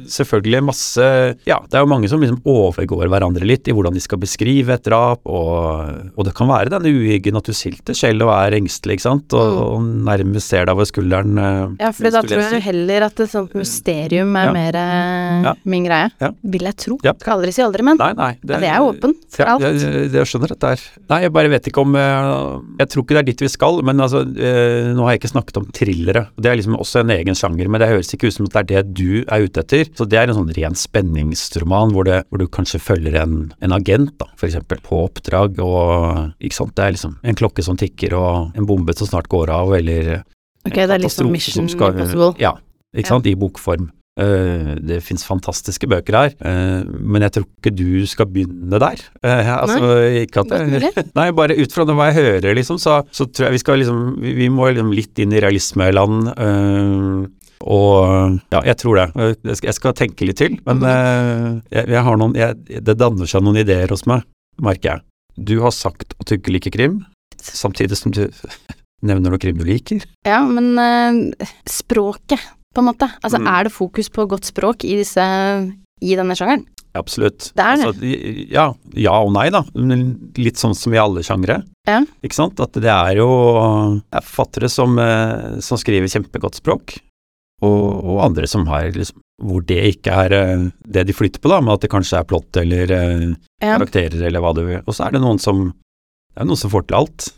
[0.09, 1.05] selvfølgelig masse
[1.49, 4.73] Ja, det er jo mange som liksom overgår hverandre litt i hvordan de skal beskrive
[4.77, 8.57] et drap, og, og det kan være denne uhyggen at du silter selv og er
[8.61, 11.37] engstelig, ikke sant, og, og nærmest ser deg over skulderen.
[11.37, 14.53] eh, Ja, for da tror jeg heller at et sånt mysterium er Ja.
[14.57, 15.55] mer eh, Ja.
[15.65, 16.09] min greie.
[16.21, 16.33] Ja.
[16.43, 16.99] Vil jeg tro.
[17.05, 17.13] Ja.
[17.21, 18.33] Skal aldri si aldri, men Nei, nei.
[18.41, 19.63] ja, det er åpen for alt.
[19.69, 20.81] jeg, jeg, jeg skjønner dette her.
[21.13, 22.30] Nei, jeg bare vet ikke om eh,
[22.81, 25.33] Jeg tror ikke det er dit vi skal, men altså eh, Nå har jeg ikke
[25.33, 26.23] snakket om thrillere.
[26.41, 28.61] Det er liksom også en egen sjanger, men det høres ikke ut som at det
[28.61, 29.91] er det du er ute etter.
[29.99, 33.77] Så det er en sånn ren spenningsroman hvor, det, hvor du kanskje følger en, en
[33.77, 36.75] agent, da, for eksempel, på oppdrag, og ikke sant.
[36.77, 40.21] Det er liksom en klokke som tikker, og en bombe som snart går av, eller
[40.67, 42.35] Ok, det er en liksom katastrofe Mission som skal- Impossible.
[42.43, 42.55] Ja,
[42.97, 43.91] ikke sant, i bokform.
[44.21, 49.03] Eh, det fins fantastiske bøker her, eh, men jeg tror ikke du skal begynne der.
[49.25, 49.91] Eh, altså,
[50.25, 50.93] ikke at jeg.
[51.19, 54.01] Nei, bare ut fra hva jeg hører, liksom, så, så tror jeg vi skal liksom
[54.21, 56.33] Vi, må liksom litt inn i realismeland.
[56.37, 57.29] eh,
[57.61, 59.07] og ja, jeg tror det.
[59.45, 62.57] Jeg skal, jeg skal tenke litt til, men eh, jeg, jeg har noen jeg,
[62.87, 64.25] Det danner seg noen ideer hos meg,
[64.65, 65.05] merker jeg.
[65.37, 67.03] Du har sagt at du ikke liker krim,
[67.41, 68.25] samtidig som du
[69.09, 70.05] nevner noe krim du liker.
[70.29, 72.41] Ja, men uh, språket,
[72.75, 73.09] på en måte.
[73.23, 73.49] Altså, Mm.
[73.49, 75.21] er det fokus på godt språk i disse
[76.03, 76.67] i denne sjangeren?
[76.95, 77.53] Absolutt.
[77.55, 77.87] Det er det.
[77.87, 79.63] Altså, ja, ja og nei, da.
[79.75, 81.61] Litt sånn som i alle sjangre.
[81.87, 82.01] Ja.
[82.23, 82.59] Ikke sant?
[82.61, 83.29] At det er jo
[84.11, 86.97] det er forfattere som, eh, som skriver kjempegodt språk,
[87.63, 91.49] og, og andre som har liksom hvor det ikke er eh, det de flytter på,
[91.49, 93.77] da, men at det kanskje er plott eller eh, Ja.
[93.79, 94.83] karakterer eller hva du vil.
[94.87, 95.69] Og så er det noen som
[96.35, 97.31] det er noen som får til alt.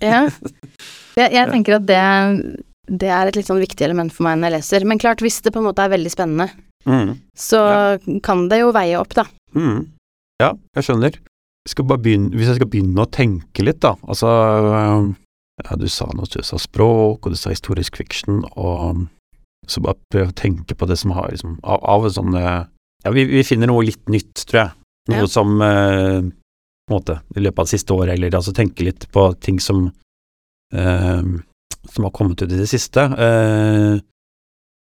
[0.00, 0.28] Ja.
[1.18, 1.98] Jeg, jeg tenker at det,
[2.90, 4.84] det er et litt sånn viktig element for meg når jeg leser.
[4.90, 6.48] Men klart, hvis det på en måte er veldig spennende,
[6.88, 7.60] mm, så
[8.26, 9.24] kan det jo veie opp, da.
[9.54, 9.80] mm.
[10.40, 11.18] Ja, jeg skjønner.
[11.68, 13.90] Jeg skal bare begynne, hvis jeg skal begynne å tenke litt, da.
[14.08, 15.10] Altså øh,
[15.60, 19.02] Ja, du sa noe, du sa språk, og du sa historisk fiction, og
[19.68, 22.40] så bare prøv å tenke på det som har liksom Av, av sånne
[23.04, 24.72] Ja, vi, vi finner noe litt nytt, tror jeg.
[25.12, 25.28] Noe Ja.
[25.28, 26.24] som eh,
[26.88, 29.60] på en måte i løpet av det siste året, eller altså tenke litt på ting
[29.62, 29.90] som
[30.74, 31.30] øh,
[31.88, 33.06] som har kommet ut i det siste.
[33.16, 34.00] Eh,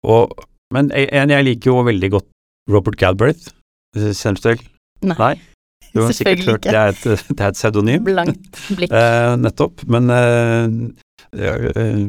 [0.08, 0.34] og,
[0.74, 2.28] men en jeg liker jo veldig godt
[2.72, 3.54] Robert Galbraith.
[3.96, 4.68] Kjenner du til?
[5.02, 5.16] Nei.
[5.18, 5.34] Nei?
[5.92, 7.02] Du har sikkert hørt det er et,
[7.36, 8.04] det er et pseudonym.
[8.06, 8.92] Blankt blikk.
[8.96, 9.84] Eh, nettopp.
[9.92, 10.76] Men eh,
[11.36, 12.06] eh,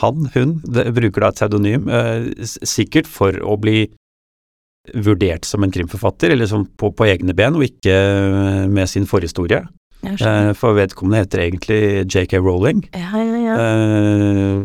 [0.00, 3.84] han, hun, det, bruker da et pseudonym, eh, sikkert for å bli
[5.04, 9.08] vurdert som en krimforfatter, eller som på, på egne ben, og ikke eh, med sin
[9.08, 9.62] forhistorie.
[10.12, 11.80] Eh, for vedkommende heter egentlig
[12.12, 12.84] JK Rowling.
[12.94, 13.54] Ja, ja, ja.
[13.56, 14.64] Eh,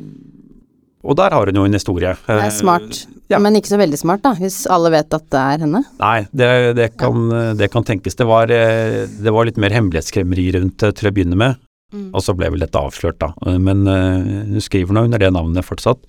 [1.03, 2.11] og der har hun jo en historie.
[2.27, 3.05] Det er Eh, smart.
[3.29, 3.39] ja.
[3.39, 5.83] Men ikke så veldig smart, da, hvis alle vet at det er henne.
[5.99, 8.15] Nei, det, det, kan, det kan tenkes.
[8.19, 11.55] Det var, eh, det var litt mer hemmelighetskremmeri rundt det til å begynne med,
[12.13, 13.31] og så ble vel dette avslørt, da.
[13.47, 16.03] Eh, Men eh, hun skriver nå under det navnet fortsatt,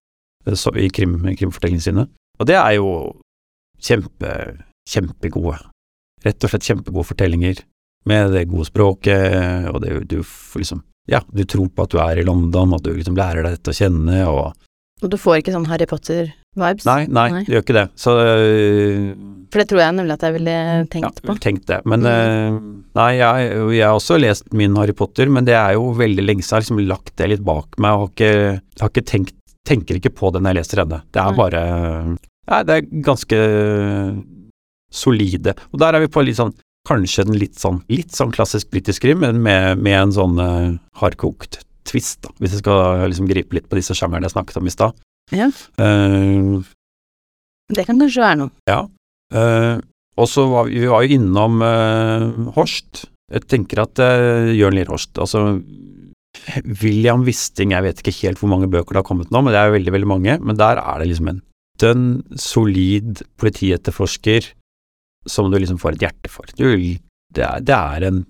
[0.47, 2.09] eh, så, i krim, krimfortellingene sine.
[2.40, 2.90] Og det er jo
[3.81, 4.59] kjempe,
[4.90, 5.59] kjempegode.
[6.25, 7.62] Rett og slett kjempegode fortellinger,
[8.09, 10.21] med det gode språket, og det du
[10.57, 13.57] liksom Ja, du tror på at du er i London, at du liksom lærer deg
[13.59, 14.53] dette å kjenne, og
[15.03, 16.85] Og du får ikke sånn Harry Potter-vibes?
[16.87, 17.43] Nei, nei, Nei.
[17.45, 17.87] du gjør ikke det.
[17.97, 19.15] Så øh,
[19.51, 20.57] For det tror jeg nemlig at jeg ville
[20.93, 21.37] tenkt ja, på.
[21.41, 21.79] Tenkt det.
[21.89, 22.11] Men Mm.
[22.13, 22.59] øh,
[23.01, 26.45] nei, jeg, jeg har også lest min Harry Potter, men det er jo veldig lenge
[26.45, 26.51] siden.
[26.51, 29.35] Jeg har liksom lagt det litt bak meg og har ikke, har ikke tenkt
[29.69, 30.99] Tenker ikke på det når jeg leser ennå.
[31.13, 31.37] Det er Nei.
[31.37, 31.61] bare
[32.51, 33.37] Nei, det er ganske
[34.91, 35.53] solide.
[35.73, 36.55] Og der er vi på litt sånn
[36.88, 40.79] Kanskje en litt sånn litt sånn klassisk britisk krim, men med, med en sånn uh,
[41.01, 44.69] hardkokt twist, da, hvis jeg skal liksom gripe litt på disse sjangerne jeg snakket om
[44.69, 44.97] i stad.
[45.35, 45.51] Ja.
[45.81, 46.62] Uh,
[47.71, 48.53] Det kan kanskje være noe.
[48.71, 48.83] ja.
[49.31, 49.79] Uh,
[50.19, 51.62] og så var vi, var jo innom
[52.57, 53.07] Horst.
[53.31, 54.01] Jeg tenker at
[54.53, 55.62] Jørn Lier Horst Altså,
[56.83, 59.61] William Wisting, jeg vet ikke helt hvor mange bøker det har kommet nå, men det
[59.61, 60.35] er jo veldig, veldig mange.
[60.43, 61.40] Men der er det liksom en
[61.81, 62.05] dønn,
[62.37, 64.51] solid politietterforsker
[65.28, 66.46] som du liksom får et hjerte for.
[66.56, 66.64] Du,
[67.35, 68.22] det, er, det er en,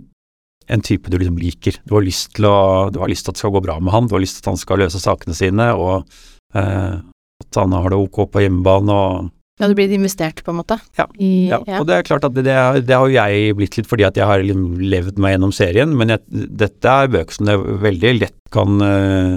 [0.70, 1.79] en type du liksom liker.
[1.87, 3.92] Du har lyst til å Du har lyst til at det skal gå bra med
[3.94, 6.07] han, du har lyst til at han skal løse sakene sine, og
[6.55, 6.96] eh,
[7.40, 10.79] at han har det ok på hjemmebane og Ja, du blir investert, på en måte.
[10.96, 11.05] Ja.
[11.20, 13.74] I, ja, og det er klart at det, det, har- det har jo jeg blitt
[13.76, 16.22] litt fordi at jeg har liksom levd meg gjennom serien, men jeg,
[16.62, 19.35] dette er bøker som det veldig lett kan eh,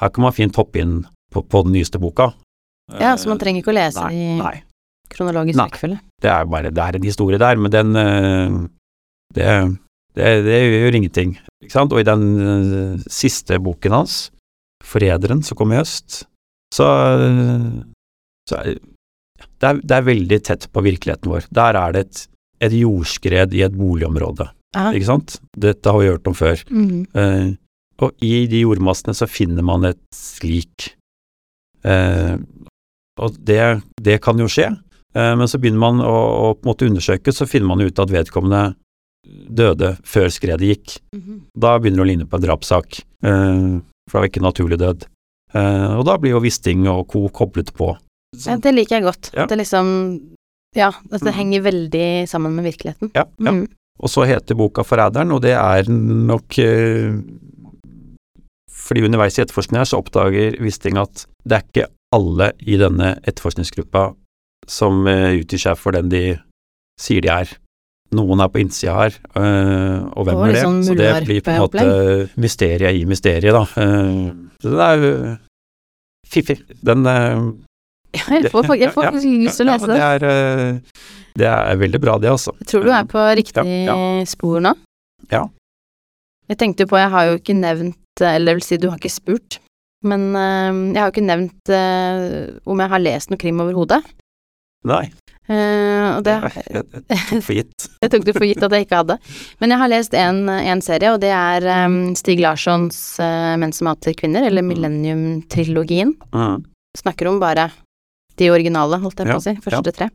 [0.00, 0.94] Her kan man fint hoppe inn
[1.32, 2.30] på, på den nyeste boka.
[3.00, 4.54] ja, så man trenger ikke å lese nei, de nei,
[5.12, 5.98] kronologisk rekkefølge.
[6.22, 8.56] det er bare Det er en historie der, men den eh,
[9.34, 9.76] det,
[10.14, 11.92] det, det gjør ingenting, ikke sant?
[11.92, 14.30] Og i den eh, siste boken hans,
[14.84, 16.26] 'Forræderen', som kom i høst,
[16.74, 16.86] så,
[18.48, 18.76] så er
[19.60, 21.48] det, er, det er veldig tett på virkeligheten vår.
[21.54, 22.22] Der er det et,
[22.68, 24.92] et jordskred i et boligområde, Aha.
[24.96, 25.38] ikke sant?
[25.56, 26.60] Dette har vi hørt om før.
[26.70, 27.06] Mhm.
[27.14, 27.54] Eh,
[28.04, 30.90] og i de jordmassene så finner man et slik.
[31.80, 32.36] Eh,
[33.16, 33.60] og det,
[34.04, 34.68] det kan jo skje,
[35.38, 38.10] men så begynner man å, å på en måte undersøke, så finner man ut at
[38.12, 38.74] vedkommende
[39.50, 40.96] døde før skredet gikk.
[41.16, 41.38] Mhm.
[41.58, 45.06] Da begynner det å ligne på en drapssak, eh, for det var ikke naturlig død.
[45.54, 47.28] Eh, og da blir jo Wisting og co.
[47.28, 47.94] koblet på.
[48.36, 49.30] Så, det liker jeg godt.
[49.32, 49.44] Ja.
[49.44, 50.20] At det liksom
[50.76, 51.38] Ja, at det Mhm.
[51.38, 53.10] henger veldig sammen med virkeligheten.
[53.14, 53.50] Ja, ja.
[53.50, 53.66] Mm.
[53.98, 57.16] Og så heter boka Forræderen, og det er nok eh,
[58.70, 63.14] Fordi underveis i etterforskningen her så oppdager Wisting at det er ikke alle i denne
[63.26, 64.14] etterforskningsgruppa
[64.68, 66.24] som eh, utgir seg for den de
[67.00, 67.52] sier de er.
[68.16, 70.60] Noen er på innsida her, eh, og hvem Og er det?
[70.62, 71.86] sånn så det blir på en måte
[72.38, 73.64] mysteriet i mysteriet, da.
[73.82, 74.28] Eh,
[74.62, 75.10] så det er jo
[76.30, 76.58] fiffig.
[76.86, 79.96] Den Ja, jeg får, jeg får Ja, faktisk lyst til å lese den.
[79.96, 80.20] det.
[80.22, 80.30] det.
[80.30, 80.80] Er,
[81.36, 82.54] det er veldig bra, det, altså.
[82.62, 84.72] Jeg tror du er på riktig Ja, spor nå.
[85.30, 85.42] Ja.
[86.48, 88.96] Jeg tenkte jo på, jeg har jo ikke nevnt, eller det vil si du har
[89.02, 89.58] ikke spurt,
[90.06, 90.30] men
[90.94, 91.74] jeg har jo ikke nevnt
[92.70, 93.98] om jeg har lest noe krim overhodet.
[94.86, 95.06] Nei,
[95.46, 97.84] Uh, det jeg, jeg, jeg tok for gitt.
[98.02, 99.16] jeg tok det for gitt at jeg ikke hadde.
[99.62, 103.70] Men jeg har lest en, en serie, og det er um, Stig Larssons uh, Menn
[103.76, 104.72] som hater kvinner, eller Mm.
[104.72, 106.16] Millennium-trilogien.
[106.34, 106.64] Mm.
[106.98, 107.68] Snakker om bare
[108.40, 110.10] de originale, holdt jeg på å si, første tre.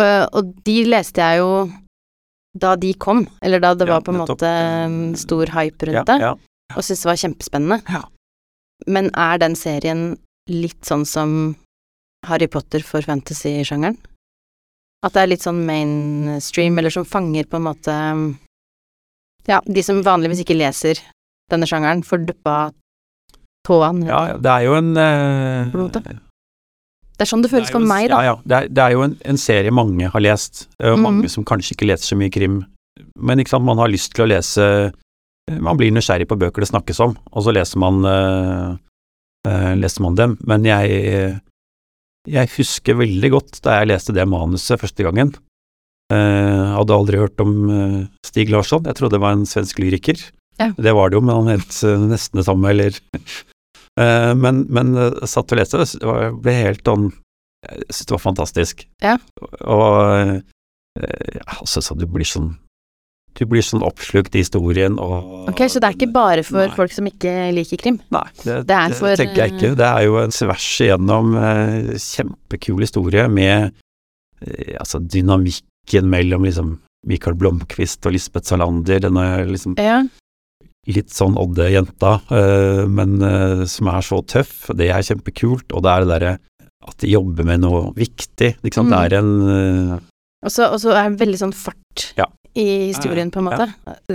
[0.00, 1.52] Uh, og de leste jeg jo
[2.58, 4.48] da de kom, eller da det Ja, var på en måte
[4.88, 6.32] um, stor hype rundt Ja, det, ja.
[6.72, 7.82] og syntes det var kjempespennende.
[7.92, 8.06] Ja.
[8.88, 10.14] Men er den serien
[10.48, 11.34] litt sånn som
[12.26, 13.96] Harry Potter for fantasy-sjangeren?
[15.06, 17.94] At det er litt sånn mainstream, eller som fanger på en måte
[19.48, 20.98] Ja, de som vanligvis ikke leser
[21.50, 22.56] denne sjangeren, får duppa
[23.66, 24.06] tåene.
[24.08, 26.02] ja, det er jo en eh, Blodet.
[27.18, 28.18] Det er sånn det føles det er for en- meg, da.
[28.22, 28.34] Ja, ja.
[28.44, 31.02] Det er, det er jo en, en serie mange har lest, Det og Mhm.
[31.02, 32.66] mange som kanskje ikke leser så mye krim.
[33.16, 36.60] Men ikke sant, man har lyst til å lese eh, Man blir nysgjerrig på bøker
[36.60, 38.76] det snakkes om, og så leser man, eh,
[39.48, 40.36] eh, leser man dem.
[40.44, 41.40] Men jeg,
[42.30, 45.34] jeg husker veldig godt da jeg leste det manuset første gangen.
[46.12, 50.20] Eh, hadde aldri hørt om eh, Stig Larsson, jeg trodde det var en svensk lyriker.
[50.58, 50.70] Ja.
[50.74, 52.98] Det var det jo, men han het eh, nesten det samme, eller
[53.98, 54.92] Eh, Men, men
[55.26, 57.08] satt og leste, det var- ble helt sånn
[57.66, 58.84] Jeg syntes det var fantastisk.
[59.02, 59.16] Ja.
[59.66, 60.34] Og eh,
[61.34, 62.52] ja, altså, så du blir sånn
[63.38, 66.74] Du blir sånn oppslukt i historien og Ok, så det er ikke bare for Nei.
[66.74, 68.00] folk som ikke liker krim?
[68.10, 69.70] Nei, det, Det det for, tenker jeg ikke.
[69.72, 73.72] eh, Det er jo en svers igjennom eh, kjempekul historie med
[74.42, 80.00] eh, altså dynamikken mellom liksom Michael Blomkvist og Lisbeth Salander, denne liksom Ja.
[80.88, 84.66] litt sånn odde jenta, eh, men eh, som er så tøff.
[84.74, 86.38] Det er kjempekult, og det er det derre
[86.88, 88.88] at de jobber med noe viktig, ikke sant.
[88.88, 88.94] Mm.
[88.96, 89.32] Det er en
[89.94, 89.98] eh,
[90.46, 92.26] og så er det veldig sånn fart Ja.
[92.58, 93.66] I historien, på en måte.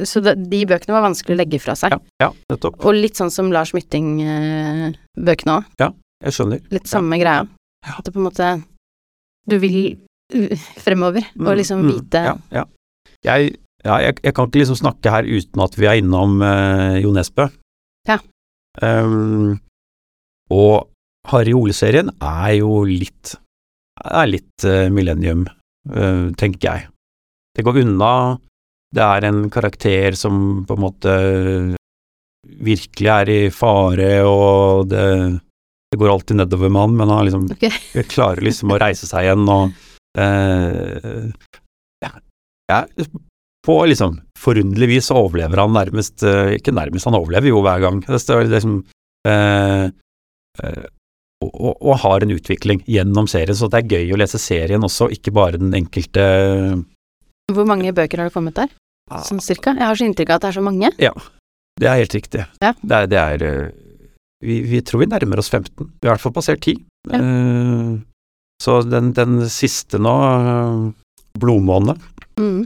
[0.07, 1.95] Så de bøkene var vanskelig å legge fra seg.
[1.95, 2.79] Ja, ja nettopp.
[2.83, 5.75] Og litt sånn som Lars Mytting-bøkene òg.
[6.23, 6.63] Jeg skjønner.
[6.73, 7.45] Litt samme greia.
[7.83, 7.97] Ja.
[7.97, 8.49] At det på en måte
[9.49, 9.97] Du vil
[10.31, 12.63] fremover fremover, og Mm, liksom mm, vite Ja, ja.
[13.23, 16.95] Jeg, ja, jeg, jeg kan ikke liksom snakke her uten at vi er innom uh,
[17.03, 17.49] Jo Nesbø.
[18.07, 18.17] Ja.
[18.81, 19.59] Um,
[20.49, 20.89] og
[21.27, 23.35] Harry Ole-serien er jo litt
[24.03, 25.45] er litt uh, millennium,
[25.91, 26.87] uh, tenker jeg.
[27.53, 28.13] Det går unna,
[28.93, 31.15] det er en karakter som på en måte
[32.43, 35.05] virkelig er i fare, og det,
[35.93, 38.03] det går alltid nedover med han, men han liksom okay.
[38.13, 39.75] klarer liksom å reise seg igjen og
[40.19, 41.29] eh,
[42.03, 42.11] ja,
[42.71, 42.81] ja,
[43.63, 48.01] på liksom forunderlig vis overlever han nærmest eh, Ikke nærmest, han overlever jo hver gang.
[48.03, 48.81] Det står liksom
[49.29, 49.85] eh,
[50.59, 50.83] eh,
[51.43, 54.83] og, og, og har en utvikling gjennom serien, så det er gøy å lese serien
[54.83, 56.25] også, ikke bare den enkelte
[57.51, 58.71] Hvor mange bøker har det kommet der?
[59.27, 59.73] Sånn cirka?
[59.75, 60.91] Jeg har så inntrykk av at det er så mange.
[61.01, 61.11] Ja,
[61.79, 62.45] Det er helt riktig.
[62.61, 62.71] Ja.
[62.81, 63.71] Det er, det er eh,
[64.45, 65.73] vi, vi tror vi nærmer oss 15.
[65.75, 66.77] Vi har i hvert fall passert 10.
[67.11, 67.19] Ja.
[67.19, 67.99] Uh,
[68.63, 70.91] så den, den siste nå, eh,
[71.39, 71.97] Blodmåne,
[72.39, 72.63] Mm.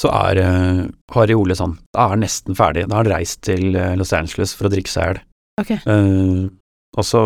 [0.00, 0.80] så er uh,
[1.14, 2.88] Harry Ole sånn er nesten ferdig.
[2.88, 5.20] Da har han reist til Los Angeles for å drikke seg i hjel.
[5.60, 5.70] Ok.
[5.86, 6.48] Uh,
[6.98, 7.20] og så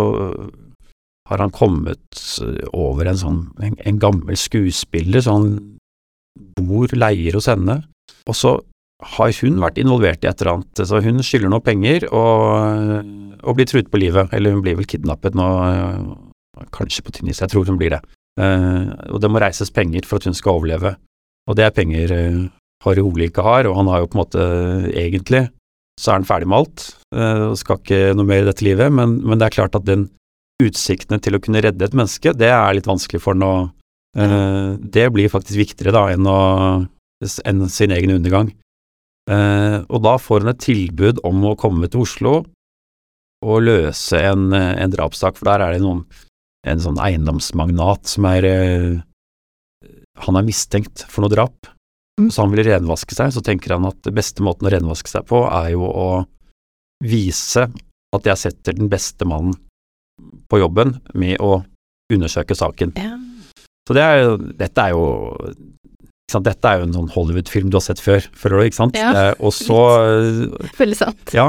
[1.29, 2.21] har han kommet
[2.73, 5.78] over en sånn en, en gammel skuespiller, så han
[6.59, 7.81] bor, leier hos henne.
[8.29, 8.55] Og så
[9.15, 13.05] har hun vært involvert i et eller annet, så hun skylder noe penger og,
[13.47, 14.33] og blir truet på livet.
[14.35, 15.49] Eller hun blir vel kidnappet nå,
[16.75, 18.03] kanskje på Tunis, jeg tror hun blir det.
[18.39, 20.97] Eh, og det må reises penger for at hun skal overleve.
[21.49, 22.43] Og det er penger eh,
[22.85, 24.49] Harry Hole ikke har, og han har jo på en måte
[24.95, 25.47] egentlig
[25.99, 28.93] så er han ferdig med alt, eh, og skal ikke noe mer i dette livet,
[28.95, 30.07] men, men det er klart at den
[30.63, 33.55] utsiktene til å kunne redde et menneske, det er litt vanskelig for han å
[34.17, 36.39] Det blir faktisk viktigere da enn, å,
[37.45, 38.49] enn sin egen undergang.
[39.29, 42.39] Eh, og da får han et tilbud om å komme til Oslo
[43.45, 46.07] og løse en, en drapssak, for der er det noen,
[46.67, 48.97] en sånn eiendomsmagnat som er eh,
[50.25, 51.69] Han er mistenkt for noe drap.
[52.19, 52.33] Mm.
[52.35, 55.29] Så han vil renvaske seg, så tenker han at det beste måten å renvaske seg
[55.29, 56.09] på, er jo å
[57.05, 57.69] vise
[58.17, 59.55] at jeg setter den beste mannen
[60.51, 61.61] på jobben med å
[62.11, 62.97] undersøke saken.
[62.99, 63.15] Ja.
[63.89, 65.05] Så det er jo, dette er jo
[66.29, 68.97] Dette er jo en sånn Hollywood-film du har sett før, føler du, ikke sant?
[69.01, 69.79] Ja, Eh, og så
[70.77, 71.31] Veldig sant.
[71.33, 71.47] ja,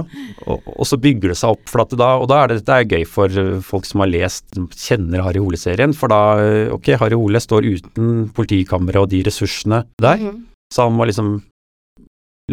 [0.48, 2.78] og, og så bygger det seg opp, for at da, og da er det, dette
[2.78, 4.48] er gøy for eh, folk som har lest,
[4.80, 9.82] kjenner Harry Hole-serien, for da, eh, ok, Harry Hole står uten politikammeret og de ressursene
[10.00, 10.46] der, Mhm.
[10.72, 11.42] så han må liksom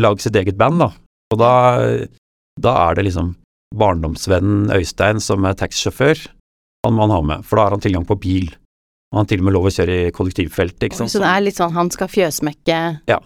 [0.03, 0.91] lage sitt eget band, da.
[1.31, 1.53] Og da,
[2.59, 3.37] da er det liksom
[3.75, 6.27] barndomsvennen Øystein som er taxisjåfør,
[6.85, 8.51] han må han ha med, for da har han tilgang på bil.
[9.17, 11.13] Og han til og med lov å kjøre i kollektivfeltet, ikke sant.
[11.15, 13.17] Så det er litt sånn han skal fjøsmekke Ja.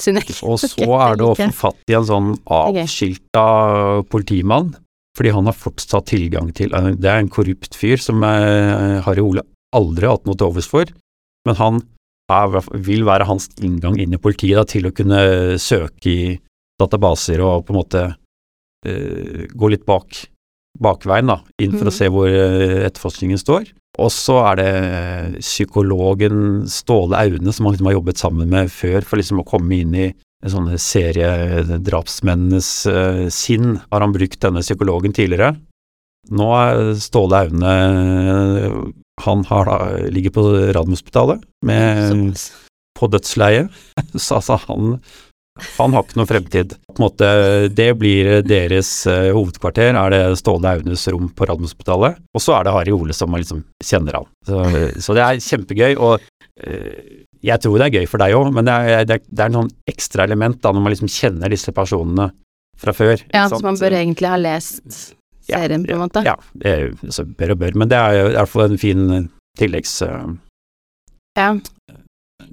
[0.00, 3.44] sin egen Og så er det å få fatt i en sånn avskilta
[4.08, 4.72] politimann,
[5.18, 9.44] fordi han har fortsatt tilgang til Det er en korrupt fyr som eh, Harry Ole
[9.76, 10.88] aldri har hatt noe til overs for,
[11.44, 11.82] men han
[12.32, 16.38] er, vil være hans inngang inn i politiet da, til å kunne søke i
[16.80, 18.00] databaser og på en måte
[18.86, 20.24] uh, gå litt bak
[20.82, 21.90] bakveien da, inn for mm.
[21.90, 23.70] å se hvor eh, etterforskningen står.
[24.02, 28.72] Og så er det eh, psykologen Ståle Aune som han liksom har jobbet sammen med
[28.72, 30.08] før for liksom å komme inn i
[30.46, 35.56] sånne sånn seriedrapsmennenes uh, sinn, har han brukt denne psykologen tidligere.
[36.30, 37.72] Nå er Ståle Aune
[39.24, 39.76] Han har da,
[40.12, 40.44] ligger på
[40.76, 42.36] Radiumhospitalet med
[42.96, 43.66] på dødsleie,
[44.14, 44.98] så altså han
[45.78, 46.74] han har ikke noe fremtid.
[46.90, 47.28] På en måte,
[47.76, 52.18] det blir deres uh, hovedkvarter, er det Ståle Aunes rom på Radiumhospitalet.
[52.36, 54.28] Og så er det Harry Ole som liksom kjenner han.
[54.48, 54.62] Så,
[55.04, 56.96] så det er kjempegøy, og uh,
[57.46, 60.24] jeg tror det er gøy for deg òg, men det er, det, er, det ekstra
[60.26, 62.30] element da, når man liksom kjenner disse personene
[62.80, 63.20] fra før.
[63.32, 65.14] Ja, så man bør egentlig ha lest
[65.46, 66.24] serien, på en måte.
[66.26, 68.80] Ja, det er, jo- så bør og bør, men det er i hvert fall en
[68.82, 70.00] fin eh, tilleggs...
[70.04, 70.34] Uh,
[71.36, 71.50] Ja.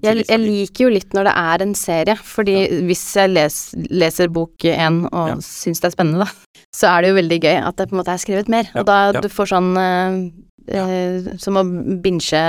[0.03, 2.55] Jeg, jeg liker jo litt når det er en serie, fordi
[2.89, 3.57] hvis jeg les,
[3.89, 5.35] leser bok én og Ja.
[5.43, 8.01] syns det er spennende, da, så er det jo veldig gøy at det på en
[8.01, 8.67] måte er skrevet mer.
[8.73, 9.21] Ja, Og da ja.
[9.23, 10.17] du får sånn eh,
[10.75, 11.63] eh, som å
[12.03, 12.43] binche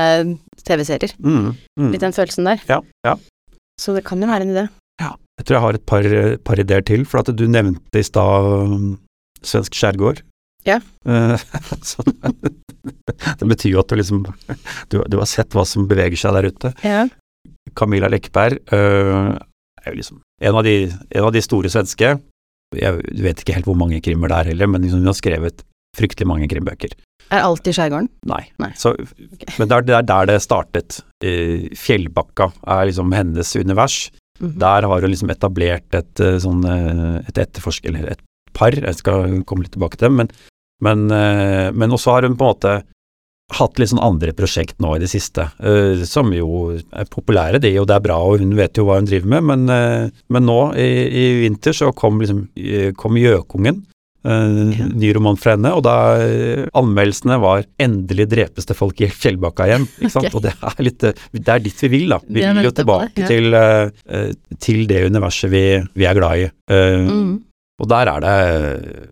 [0.65, 1.15] TV-serier.
[1.19, 1.91] mm, mm.
[1.95, 2.65] Litt den følelsen der.
[2.69, 3.17] Ja, ja.
[3.81, 4.69] Så det kan jo være en idé.
[5.35, 6.05] Jeg tror jeg har et par,
[6.47, 8.93] par ideer til, for at du nevnte i stad um,
[9.43, 10.21] svensk skjærgård.
[10.65, 10.79] Ja.
[11.11, 11.43] Eh,
[13.41, 14.23] det betyr jo at du liksom
[14.93, 16.73] du, du har sett hva som beveger seg der ute.
[16.87, 17.03] Ja.
[17.75, 19.35] Camilla Lekberg øh,
[19.85, 20.77] er jo liksom en av, de,
[21.15, 22.17] en av de store svenske.
[22.75, 25.65] Jeg vet ikke helt hvor mange krimmer det er heller, men liksom hun har skrevet
[25.95, 26.95] fryktelig mange krimbøker.
[27.33, 28.11] Er alt i skjærgården?
[28.29, 28.43] Nei.
[28.61, 28.73] Nei.
[28.77, 28.93] Så,
[29.59, 30.99] Men det er, det er der det startet.
[31.79, 34.09] Fjellbakka er liksom hennes univers.
[34.41, 34.57] Mhm.
[34.61, 37.87] Der har hun liksom etablert et eh, sånn eh, et etterforsk...
[37.91, 40.29] Eller et par, jeg skal komme litt tilbake til dem, men,
[40.85, 41.09] men,
[41.75, 42.75] men også har hun på en måte
[43.53, 47.79] hatt litt sånn andre prosjekt nå i det siste, uh, som jo er populære, de,
[47.79, 50.47] og det er bra, og hun vet jo hva hun driver med, men, uh, men
[50.49, 53.85] nå i, i vinter så kom liksom eh, kom Gjøkungen,
[54.25, 54.87] Uh, Ja.
[54.89, 56.17] ny roman fra henne, og da
[56.73, 60.37] anmeldelsene var 'endelig drepes det folk i Fjellbakka igjen', ikke sant, Okay.
[60.39, 60.99] og det er litt,
[61.45, 63.29] det er dit vi vil da, vi Vi vil jo tilbake det, ja.
[63.29, 66.49] til, til det universet vi, vi er glad i.
[66.73, 67.43] Mm.
[67.83, 69.09] og der er det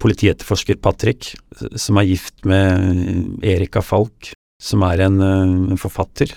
[0.00, 1.34] politietterforsker, Patrick,
[1.76, 6.32] som er gift med Erika Falk, som er en, eh, en forfatter.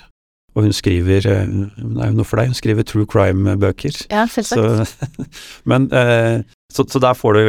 [0.54, 3.96] Og hun skriver eh, Hun er jo noe for deg, hun skriver true crime-bøker.
[4.12, 4.92] Ja, selvsagt.
[4.92, 5.26] Så,
[5.70, 7.44] men, eh, så, så der får du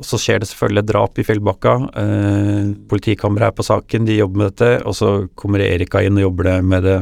[0.00, 1.74] Og så skjer det selvfølgelig et drap i Fjellbakka.
[2.02, 4.72] Eh, politikammeret er på saken, de jobber med dette.
[4.84, 6.98] Og så kommer Erika inn og jobber med det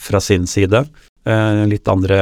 [0.00, 0.84] fra sin side.
[1.28, 2.20] Eh, litt andre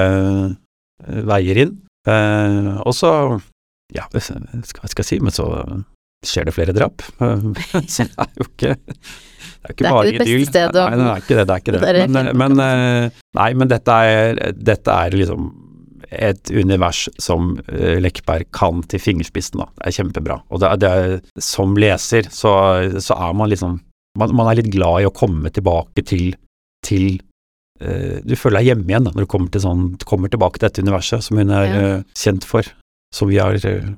[1.06, 1.76] veier inn.
[2.08, 3.12] Eh, og så
[3.94, 5.46] Ja, hva skal jeg si, men så
[6.26, 7.02] skjer det flere drap.
[7.88, 8.74] Så det er jo ikke
[9.58, 11.36] det er ikke Det er bare ikke det beste stedet å- Nei, det er ikke
[11.38, 11.46] det.
[11.46, 11.80] det, er ikke det.
[11.84, 15.48] Det er men, men, eh, nei, men dette er, dette er liksom
[16.08, 19.60] et univers som eh, Lekberg kan til fingerspissen.
[19.60, 19.66] Da.
[19.76, 20.38] Det er kjempebra.
[20.48, 22.52] Og det, er- det som leser så,
[23.02, 23.78] så er man liksom
[24.18, 26.32] man, man er litt glad i å komme tilbake til,
[26.86, 27.18] til
[27.82, 30.66] eh, Du føler deg hjemme igjen da, når du kommer, til sånn, kommer tilbake til
[30.70, 31.84] dette universet som hun er Ja.
[32.18, 32.66] kjent for.
[33.14, 33.92] Som vi har eh,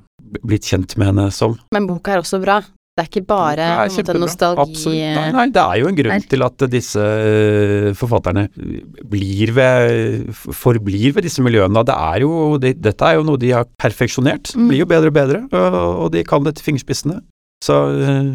[0.44, 1.56] blitt kjent med henne som.
[1.74, 2.60] Men boka er også bra.
[2.90, 5.16] Det er ikke bare er måte, nostalgi Absolutt.
[5.16, 6.24] Nei, nei, det er jo en grunn her.
[6.32, 8.48] til at disse eh, forfatterne
[9.08, 11.84] blir ved, forblir ved disse miljøene.
[11.86, 14.52] Det er jo, det, dette er jo noe de har perfeksjonert.
[14.52, 14.68] Mm.
[14.68, 17.20] Blir jo bedre og bedre, og, og de kan det til fingerspissene.
[17.64, 18.30] Så, eh,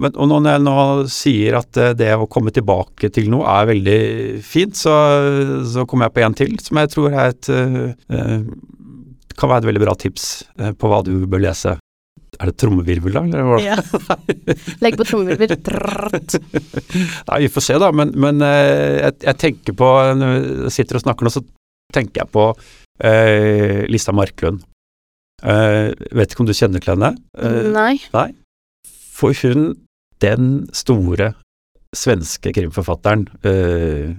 [0.00, 0.78] men, og når jeg nå
[1.12, 4.00] sier at det å komme tilbake til noe er veldig
[4.46, 4.94] fint, så,
[5.66, 8.38] så kommer jeg på en til som jeg tror er et eh,
[9.40, 10.26] kan være et veldig bra tips
[10.60, 11.76] eh, på hva du bør lese.
[12.40, 13.22] Er det trommevirvel, da?
[13.26, 13.58] Eller hva?
[13.60, 13.76] Ja.
[14.84, 15.56] Legg på trommevirvel.
[17.28, 17.90] Nei, vi får se, da.
[17.96, 19.88] Men, men eh, jeg, jeg tenker på
[20.20, 20.36] Når
[20.68, 21.42] jeg sitter og snakker nå, så
[21.92, 22.46] tenker jeg på
[23.02, 24.62] eh, Lista Marklund.
[25.42, 27.14] Eh, vet ikke om du kjenner til henne?
[27.40, 28.28] Eh, Nei.
[29.16, 29.72] for hun,
[30.22, 31.32] den store
[31.96, 34.12] svenske krimforfatteren, eh,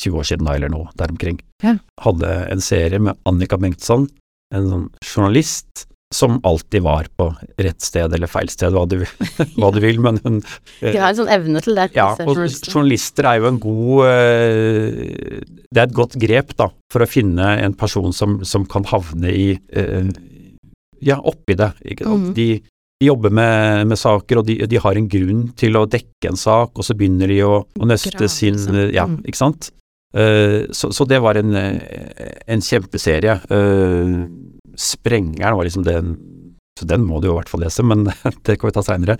[0.00, 1.74] 20 år siden eller noe der omkring, Ja.
[2.00, 4.06] hadde en serie med Annika Bengtsson,
[4.52, 8.98] en sånn journalist som alltid var på rett sted eller feil sted, hva du,
[9.56, 10.42] hva du vil, men hun
[10.82, 11.86] De har en sånn evne til det.
[11.96, 15.40] ja, og journalister er jo en god eh,
[15.72, 19.32] Det er et godt grep, da, for å finne en person som, som kan havne
[19.32, 20.12] i eh,
[21.02, 21.72] Ja, oppi det.
[21.94, 22.28] Ikke sant?
[22.28, 22.34] Mhm.
[22.36, 22.48] De,
[23.02, 26.36] de jobber med, med saker, og de, de har en grunn til å dekke en
[26.38, 28.78] sak, og så begynner de å, å nøste Grav, sin liksom.
[28.94, 29.24] Ja, Mhm.
[29.26, 29.72] ikke sant?
[30.12, 33.38] Eh, så, så det var en, eh, en kjempeserie.
[33.50, 34.26] Uh,
[34.78, 36.14] Sprengeren var liksom den
[36.80, 38.06] Så den må du jo i hvert fall lese, men
[38.48, 39.18] det kan vi ta seinere.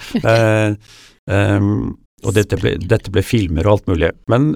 [2.22, 4.09] og dette ble, dette ble filmer og alt mulig.
[4.33, 4.55] Men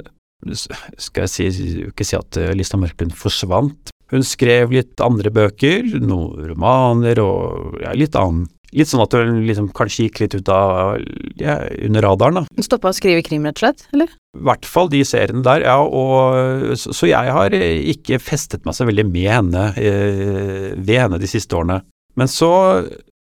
[0.54, 3.92] skal jeg si, ikke si at eh, Lista Mørklund forsvant.
[4.12, 9.36] Hun skrev litt andre bøker, noen romaner og ja, litt annen Litt sånn at du
[9.46, 10.96] liksom kanskje gikk litt ut av
[11.38, 12.62] ja, under radaren, da.
[12.66, 13.84] Stoppa å skrive krim, rett og slett?
[13.94, 14.10] Eller?
[14.36, 15.76] I hvert fall de seriene der, ja.
[15.84, 20.98] Og, så, så jeg har eh, ikke festet meg så veldig med henne eh, ved
[21.04, 21.80] henne de siste årene.
[22.18, 22.50] Men så,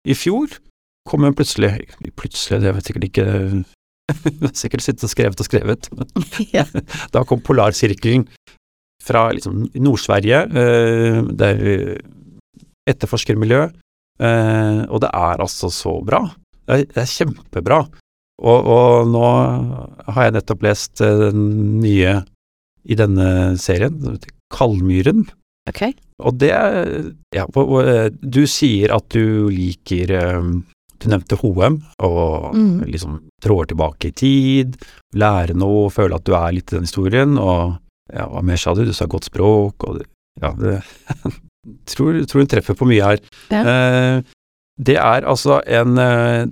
[0.05, 0.61] i fjor,
[1.09, 1.73] kom hun plutselig
[2.19, 3.27] Plutselig, det vet sikkert ikke
[4.27, 5.91] Hun har sikkert sittet og skrevet og skrevet.
[6.57, 6.67] Ja.
[7.15, 8.29] da kom Polarsirkelen
[9.01, 10.43] fra liksom Nord-Sverige.
[10.51, 11.95] Eh, det er
[12.91, 13.71] etterforskermiljø.
[14.21, 16.27] Eh, og det er altså så bra.
[16.67, 17.81] Det er, det er kjempebra.
[18.41, 19.25] Og, og nå
[20.15, 22.21] har jeg nettopp lest eh, den nye
[22.89, 24.19] i denne serien,
[24.51, 25.27] Kaldmyren.
[25.69, 25.93] Okay.
[26.25, 26.51] Og det
[27.37, 30.49] Ja, eh, du sier at du liker eh,
[31.01, 32.89] Du nevnte Hoem, og mm.
[32.89, 34.75] liksom trår tilbake i tid,
[35.17, 37.79] lære noe, føle at du er litt i den historien, og
[38.13, 38.83] ja, hva mer sa du?
[38.85, 40.03] Du sa godt språk, og
[40.43, 40.81] ja, det
[41.95, 43.23] tror, tror hun treffer på mye her.
[43.51, 43.63] Ja.
[43.67, 44.23] Eh,
[44.81, 46.47] det er altså en eh,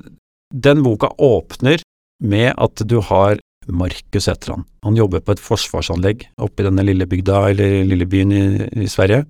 [0.53, 1.80] Den boka åpner
[2.24, 3.38] med at du har
[3.68, 4.64] Markus heter han.
[4.82, 8.44] Han jobber på et forsvarsanlegg oppe i denne lille bygda, eller lille byen i,
[8.84, 9.26] i Sverige.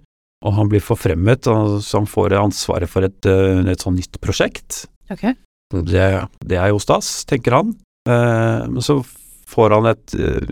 [0.46, 4.84] Og han blir forfremmet, så han får ansvaret for et, eh, et sånn nytt prosjekt.
[5.10, 5.34] Okay.
[5.74, 6.06] Det,
[6.46, 7.74] det er jo stas, tenker han.
[8.08, 9.00] Eh, Men så
[9.48, 10.46] får han et eh,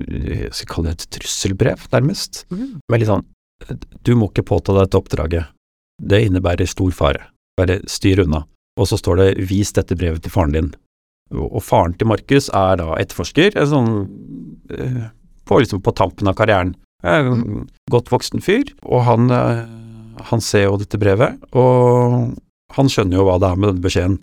[0.46, 2.44] jeg skal kalle det et trusselbrev, nærmest.
[2.50, 2.80] Mm.
[2.90, 3.26] Med litt sånn
[4.04, 5.52] Du må ikke påta deg dette oppdraget.
[6.02, 7.30] Det innebærer stor fare.
[7.56, 8.44] Bare styr unna.
[8.76, 10.74] Og så står det 'vis dette brevet til faren din'.
[11.32, 13.92] Og faren til Markus er da etterforsker, en sånn
[14.70, 15.08] eh,
[15.46, 16.76] på, liksom på tampen av karrieren.
[17.02, 19.64] En godt voksen fyr, og han, eh,
[20.30, 22.36] han ser jo dette brevet, og
[22.76, 24.20] han skjønner jo hva det er med denne beskjeden.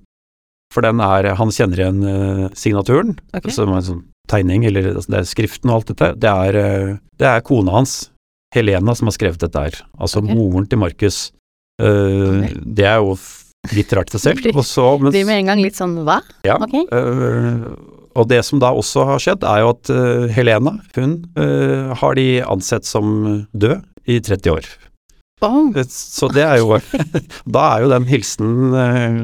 [0.74, 3.52] For den er Han kjenner igjen eh, signaturen, okay.
[3.52, 6.14] som er en sånn tegning, eller altså, det er skriften og alt dette.
[6.24, 8.10] Det er, det er kona hans,
[8.56, 9.84] Helena, som har skrevet dette her.
[10.00, 10.36] Altså okay.
[10.38, 11.34] moren til Markus.
[11.82, 12.54] Eh, Ok.
[12.78, 13.16] Det er jo
[13.74, 14.42] litt rart i seg selv.
[14.44, 16.20] Blir- Og så, men, Blir med en gang litt sånn hva?
[16.46, 16.76] ja, Ok.
[16.92, 17.76] uh,
[18.16, 22.14] og det som da også har skjedd, er jo at uh, Helena, hun eh, har
[22.16, 24.68] de ansett som død i 30 år.
[25.42, 25.72] Oh.
[25.90, 26.78] Så det er jo
[27.56, 29.18] Da er jo den hilsen eh,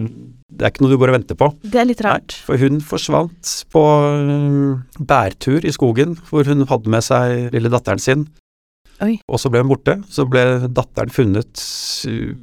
[0.50, 1.52] Det er ikke noe du går og venter på.
[1.64, 2.34] Det er litt Nei, rart.
[2.48, 3.84] for hun forsvant på
[5.00, 8.26] bærtur i skogen, hvor hun hadde med seg lille datteren sin.
[9.06, 9.18] Oi.
[9.30, 9.98] Og så ble hun borte.
[10.12, 11.64] Så ble datteren funnet
[12.10, 12.34] eh,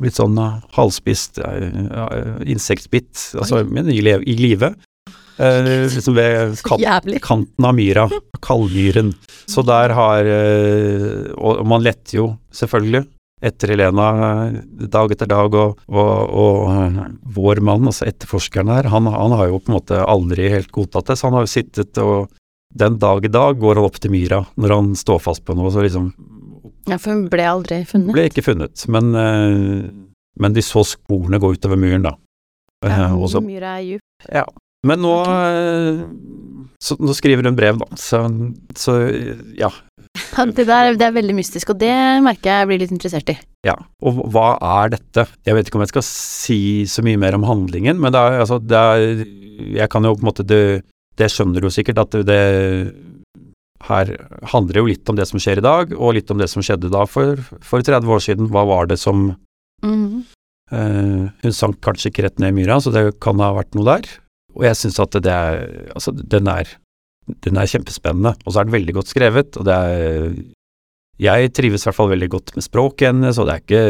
[0.00, 4.72] litt sånn eh, halvspist, uh, insektbitt, altså, men i, i live.
[5.40, 8.08] Eh, liksom ved Så kant, kanten av myra,
[8.44, 9.14] kaldmyren.
[9.48, 13.06] Så der har eh, Og man letter jo, selvfølgelig,
[13.40, 14.58] etter Helena eh,
[14.92, 17.00] dag etter dag, og, og, og eh,
[17.36, 21.08] vår mann, altså etterforskeren her, han, han har jo på en måte aldri helt godtatt
[21.08, 22.28] det, så han har jo sittet og
[22.70, 25.70] den dag i dag går han opp til myra når han står fast på noe,
[25.74, 26.12] så liksom
[26.88, 28.12] Ja, for hun ble aldri funnet.
[28.14, 28.86] ble ikke funnet.
[28.88, 29.90] Men, eh,
[30.40, 32.14] men de så sporene gå utover myren, da.
[32.84, 34.00] Eh, Ja, og myra er djup.
[34.32, 34.44] ja.
[34.82, 35.50] Men nå, okay.
[35.52, 35.98] eh,
[36.80, 37.86] så, nå skriver hun brev, da.
[38.00, 38.22] Så,
[38.74, 38.94] så
[39.58, 39.68] ja.
[40.34, 41.92] Ja, det der det er veldig mystisk, og det
[42.24, 43.36] merker jeg jeg blir litt interessert i.
[43.68, 43.74] ja.
[44.02, 45.26] Og hva er dette?
[45.46, 48.40] Jeg vet ikke om jeg skal si så mye mer om handlingen, men det er
[48.40, 49.26] altså det er,
[49.76, 50.82] Jeg kan jo på en måte Det,
[51.20, 52.40] det skjønner du sikkert, at det,
[53.88, 54.10] her
[54.52, 56.64] handler det jo litt om det som skjer i dag, og litt om det som
[56.64, 58.50] skjedde da for, for 30 år siden.
[58.52, 59.30] Hva var det som
[59.84, 60.36] mm.
[60.70, 63.88] Eh, hun sank kanskje ikke rett ned i myra, så det kan ha vært noe
[63.88, 64.04] der.
[64.54, 65.64] Og jeg syns at det er
[65.96, 66.68] Altså, den er,
[67.42, 70.36] den er kjempespennende, og så er den veldig godt skrevet, og det er
[71.26, 73.82] Jeg trives i hvert fall veldig godt med språket hennes, og det er ikke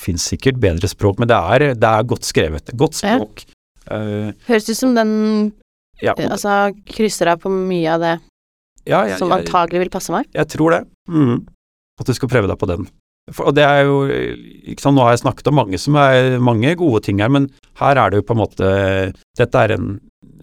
[0.00, 2.70] Fins sikkert bedre språk, men det er, det er godt skrevet.
[2.78, 3.18] Godt Ja.
[3.18, 3.42] språk.
[3.90, 5.10] Eh, Høres ut som den
[6.04, 8.14] ja, altså, krysser av på mye av det
[8.88, 10.28] ja, jeg, som antagelig vil passe meg.
[10.34, 10.82] jeg tror det.
[11.10, 11.46] Mm.
[12.00, 12.88] At du skal prøve deg på den.
[13.30, 16.38] For, og det er jo ikke sant, Nå har jeg snakket om mange som er
[16.42, 18.70] mange gode ting her, men her er det jo på en måte
[19.38, 19.92] Dette er en,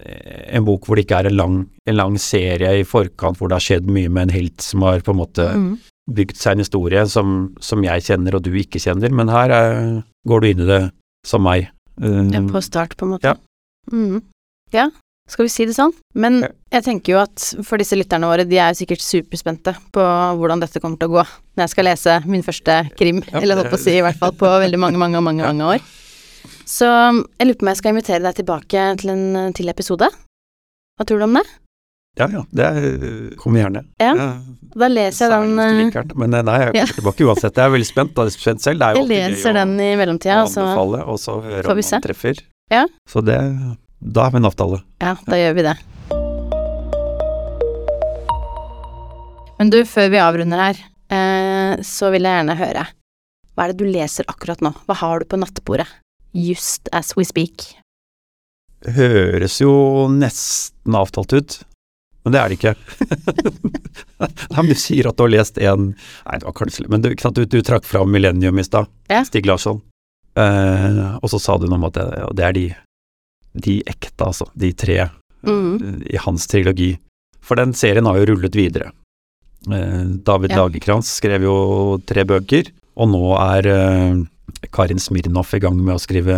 [0.05, 1.57] en bok hvor det ikke er en lang,
[1.89, 5.03] en lang serie i forkant hvor det har skjedd mye med en helt som har
[5.03, 5.71] på en måte mm.
[6.19, 9.81] bygd seg en historie som, som jeg kjenner og du ikke kjenner, men her er,
[10.29, 10.81] går du inn i det
[11.27, 11.71] som meg.
[11.99, 13.33] Uh, Ja, På start, på en måte.
[13.33, 13.35] Ja.
[13.91, 14.21] Mm.
[14.75, 14.89] ja,
[15.27, 15.91] skal vi si det sånn?
[16.15, 16.39] Men
[16.71, 20.03] jeg tenker jo at for disse lytterne våre, de er jo sikkert superspente på
[20.39, 21.23] hvordan dette kommer til å gå
[21.57, 24.19] når jeg skal lese min første krim, Ja, eller holdt på å si i hvert
[24.21, 25.85] fall på veldig mange, mange, mange, mange år.
[26.67, 30.07] Så jeg lurer på om jeg skal invitere deg tilbake til en til episode.
[30.97, 31.45] Hva tror du om det?
[32.17, 33.83] ja, ja, det er, kommer gjerne.
[34.01, 34.13] Ja,
[34.77, 36.17] Da leser jeg den hvis du eh, liker den.
[36.17, 36.85] Men nei, jeg Ja.
[36.85, 37.55] kommer tilbake uansett.
[37.59, 38.13] Jeg er veldig spent.
[38.17, 38.25] Da.
[38.33, 38.79] Spent selv.
[38.81, 41.35] Det er jo Jeg leser den i mellomtida, og så
[41.67, 41.99] får vi se.
[42.01, 42.41] treffer.
[42.73, 42.85] Ja.
[43.07, 43.37] Så det
[43.99, 44.81] Da har vi en avtale.
[45.01, 45.75] Ja, da gjør vi det.
[49.57, 52.85] Men du, før vi avrunder her, eh, så vil jeg gjerne høre.
[53.57, 54.73] Hva er det du leser akkurat nå?
[54.85, 55.87] Hva har du på nattbordet?
[56.37, 57.71] Just as we speak.
[58.85, 61.55] Høres jo nesten avtalt ut,
[62.21, 62.75] men det er det ikke.
[64.21, 64.29] Nei,
[64.59, 67.43] men du sier at du har lest en Nei, det var kanskje Men du, du,
[67.45, 68.89] du trakk fram Millennium i stad.
[69.09, 69.23] Ja.
[69.25, 69.81] Stig Larsson.
[70.37, 72.65] Eh, og så sa du noe om at det, det er de,
[73.63, 74.47] de ekte, altså.
[74.55, 76.95] De tre eh, i hans trilogi.
[77.43, 78.91] For den serien har jo rullet videre.
[79.71, 80.63] Eh, David Ja.
[80.63, 81.57] Lagerkrantz skrev jo
[82.07, 86.37] tre bøker, og nå er eh, Karin Smirnov i gang med å skrive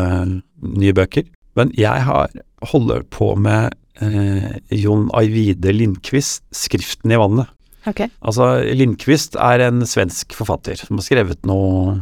[0.62, 1.28] nye bøker.
[1.58, 2.30] Men jeg har,
[2.72, 7.50] holder på med eh, Jon Ajvide Lindqvist, 'Skriften i vannet'.
[7.88, 8.04] Ok.
[8.22, 11.96] Altså, Lindqvist er en svensk forfatter som har skrevet noe,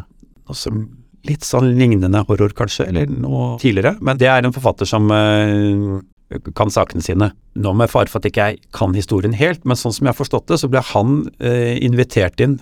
[0.47, 0.87] noe som
[1.27, 3.97] litt sånn lignende horror, kanskje, eller noe tidligere.
[4.01, 7.31] Men det er en forfatter som eh, kan sakene sine.
[7.57, 10.19] Nå med fare for at ikke jeg kan historien helt, men sånn som jeg har
[10.19, 12.59] forstått det, så ble han eh, invitert inn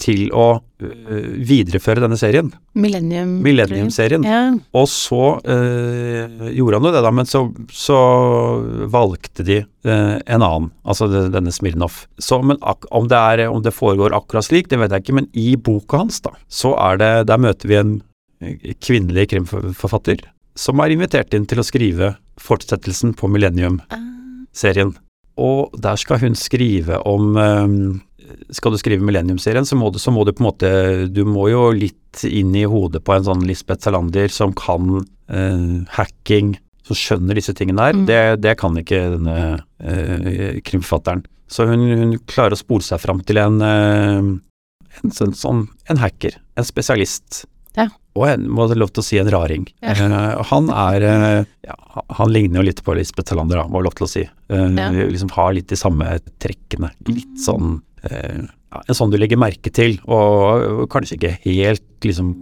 [0.00, 0.46] til å
[0.80, 3.36] eh, videreføre denne serien, Millennium.
[3.44, 4.24] Millennium-serien.
[4.24, 4.40] Ja.
[4.76, 7.98] Og så eh, gjorde han jo det, da, men så, så
[8.92, 12.04] valgte de eh, en annen, altså denne Smirnov.
[12.18, 15.30] Så, men om, det er, om det foregår akkurat slik, det vet jeg ikke, men
[15.36, 17.98] i boka hans, da, så er det Der møter vi en
[18.84, 20.24] kvinnelig krimforfatter
[20.56, 24.94] som er invitert inn til å skrive fortsettelsen på Millennium-serien.
[24.96, 25.02] Ah,
[25.36, 27.74] og der skal hun skrive om eh,
[28.54, 30.70] Skal du skrive Millennium-serien, så, må du- så må du på en måte
[31.12, 35.84] Du må jo litt inn i hodet på en sånn Lisbeth Salander som kan eh,
[35.98, 36.54] hacking,
[36.86, 37.92] som skjønner disse tingene der.
[37.98, 38.06] Mm.
[38.08, 39.36] Det, det kan ikke denne
[39.82, 41.24] eh, krimforfatteren.
[41.48, 46.00] Så hun, hun klarer å spole seg fram til en, eh, en sånn, sånn en
[46.02, 47.44] hacker, en spesialist.
[47.76, 47.90] Ja.
[48.16, 49.66] Og en, må ha lov til å si en raring.
[49.84, 49.92] Ja.
[49.92, 51.74] Eh, han er eh, ja,
[52.16, 54.24] Han ligner jo litt på Lisbeth Salander, da, må ha lov til å si.
[54.48, 54.88] Ja.
[54.94, 56.94] Liksom har litt de samme trekkene.
[57.10, 62.34] Litt sånn En sånn du legger merke til, og, kanskje ikke helt liksom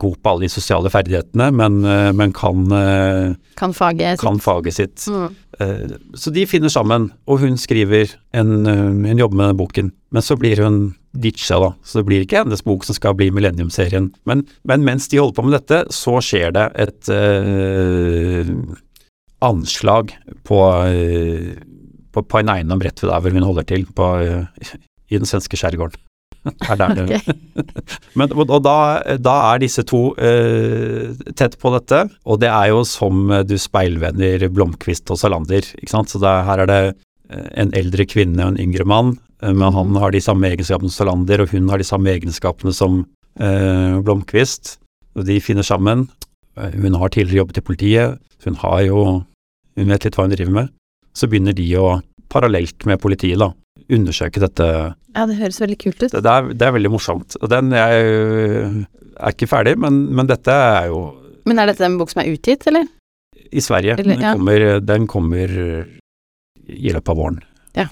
[0.00, 4.20] god på alle de sosiale ferdighetene, men, eh, men kan, eh, Kan faget sitt.
[4.20, 4.96] kan faget sitt.
[5.06, 5.34] Mm.
[5.60, 9.92] Eh, Så de finner sammen, og hun skriver en, eh, en jobb med den boken.
[10.10, 11.74] Men så blir hun ditcha, da.
[11.84, 14.12] Så det blir ikke hennes bok som skal bli Millennium-serien.
[14.24, 18.46] Men, men mens de holder på med dette, så skjer det et eh,
[19.42, 20.12] anslag
[20.44, 21.56] på, eh,
[22.12, 24.06] på, på en eiendom rett ved der hvor hun holder til, på,
[25.10, 25.98] i den svenske skjærgården.
[26.40, 27.20] Det
[28.18, 28.76] Men, og, da,
[29.20, 34.46] da er disse to eh, tett på dette, og det er jo som du speilvender
[34.48, 36.12] Blomkvist og Salander, ikke sant.
[36.12, 36.80] Så er- her er det
[37.28, 40.88] eh, en eldre kvinne og en yngre mann, eh, men han har de samme egenskapene
[40.88, 43.02] som Salander, og hun har de samme egenskapene som
[43.38, 44.78] eh, Blomkvist.
[45.18, 46.06] Og de finner sammen.
[46.56, 49.00] Hun har tidligere jobbet i politiet, hun har jo
[49.78, 50.68] Hun vet litt hva hun driver med.
[51.16, 52.00] Så begynner de å,
[52.30, 53.50] parallelt med politiet, da,
[53.90, 54.66] undersøke dette
[55.16, 56.10] Ja, det høres veldig kult ut.
[56.12, 57.34] det, det, er, det er veldig morsomt.
[57.42, 58.86] Og den er,
[59.18, 61.00] er ikke ferdig, men, men dette er jo
[61.48, 62.86] Men er dette en bok som er utgitt, eller?
[63.50, 63.96] i Sverige.
[63.98, 65.50] Eller- den, kommer, den kommer
[66.70, 67.40] i løpet av våren
[67.74, 67.88] Ja.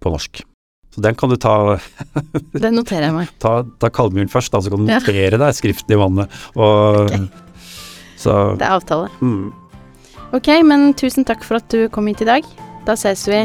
[0.00, 0.42] på norsk.
[0.92, 1.78] Så den kan du ta,
[2.52, 3.28] Det noterer jeg meg.
[3.40, 4.98] ta, ta Kalmyren først, da, så kan du Ja.
[5.00, 6.28] notere deg skriften i vannet.
[6.56, 7.28] Og, okay.
[8.20, 9.08] Så Det er avtale.
[9.22, 9.52] mm,
[10.30, 12.46] Ok, men tusen takk for at du kom hit i dag.
[12.86, 13.40] Da ses vi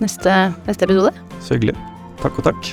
[0.00, 0.36] neste,
[0.66, 1.12] neste episode.
[1.40, 1.76] så hyggelig.
[2.20, 2.70] Takk og takk.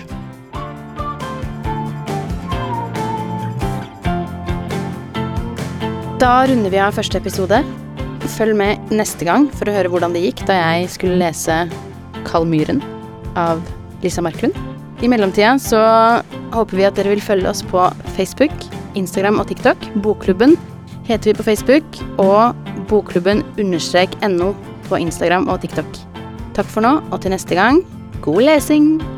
[6.17, 7.59] Da runder vi av første episode.
[8.37, 11.59] Følg med neste gang for å høre hvordan det gikk da jeg skulle lese
[12.27, 12.81] Kalmyren
[13.39, 13.61] av
[14.03, 14.55] Lisa Marklund.
[15.03, 15.79] I mellomtida så
[16.55, 17.83] håper vi at dere vil følge oss på
[18.17, 18.55] Facebook,
[18.97, 19.77] Instagram og TikTok.
[20.01, 20.55] Bokklubben
[21.07, 22.55] heter vi på Facebook, og
[22.89, 24.53] bokklubben understrek no
[24.87, 26.01] på Instagram og TikTok.
[26.57, 27.83] Takk for nå, og til neste gang,
[28.21, 29.16] god lesing!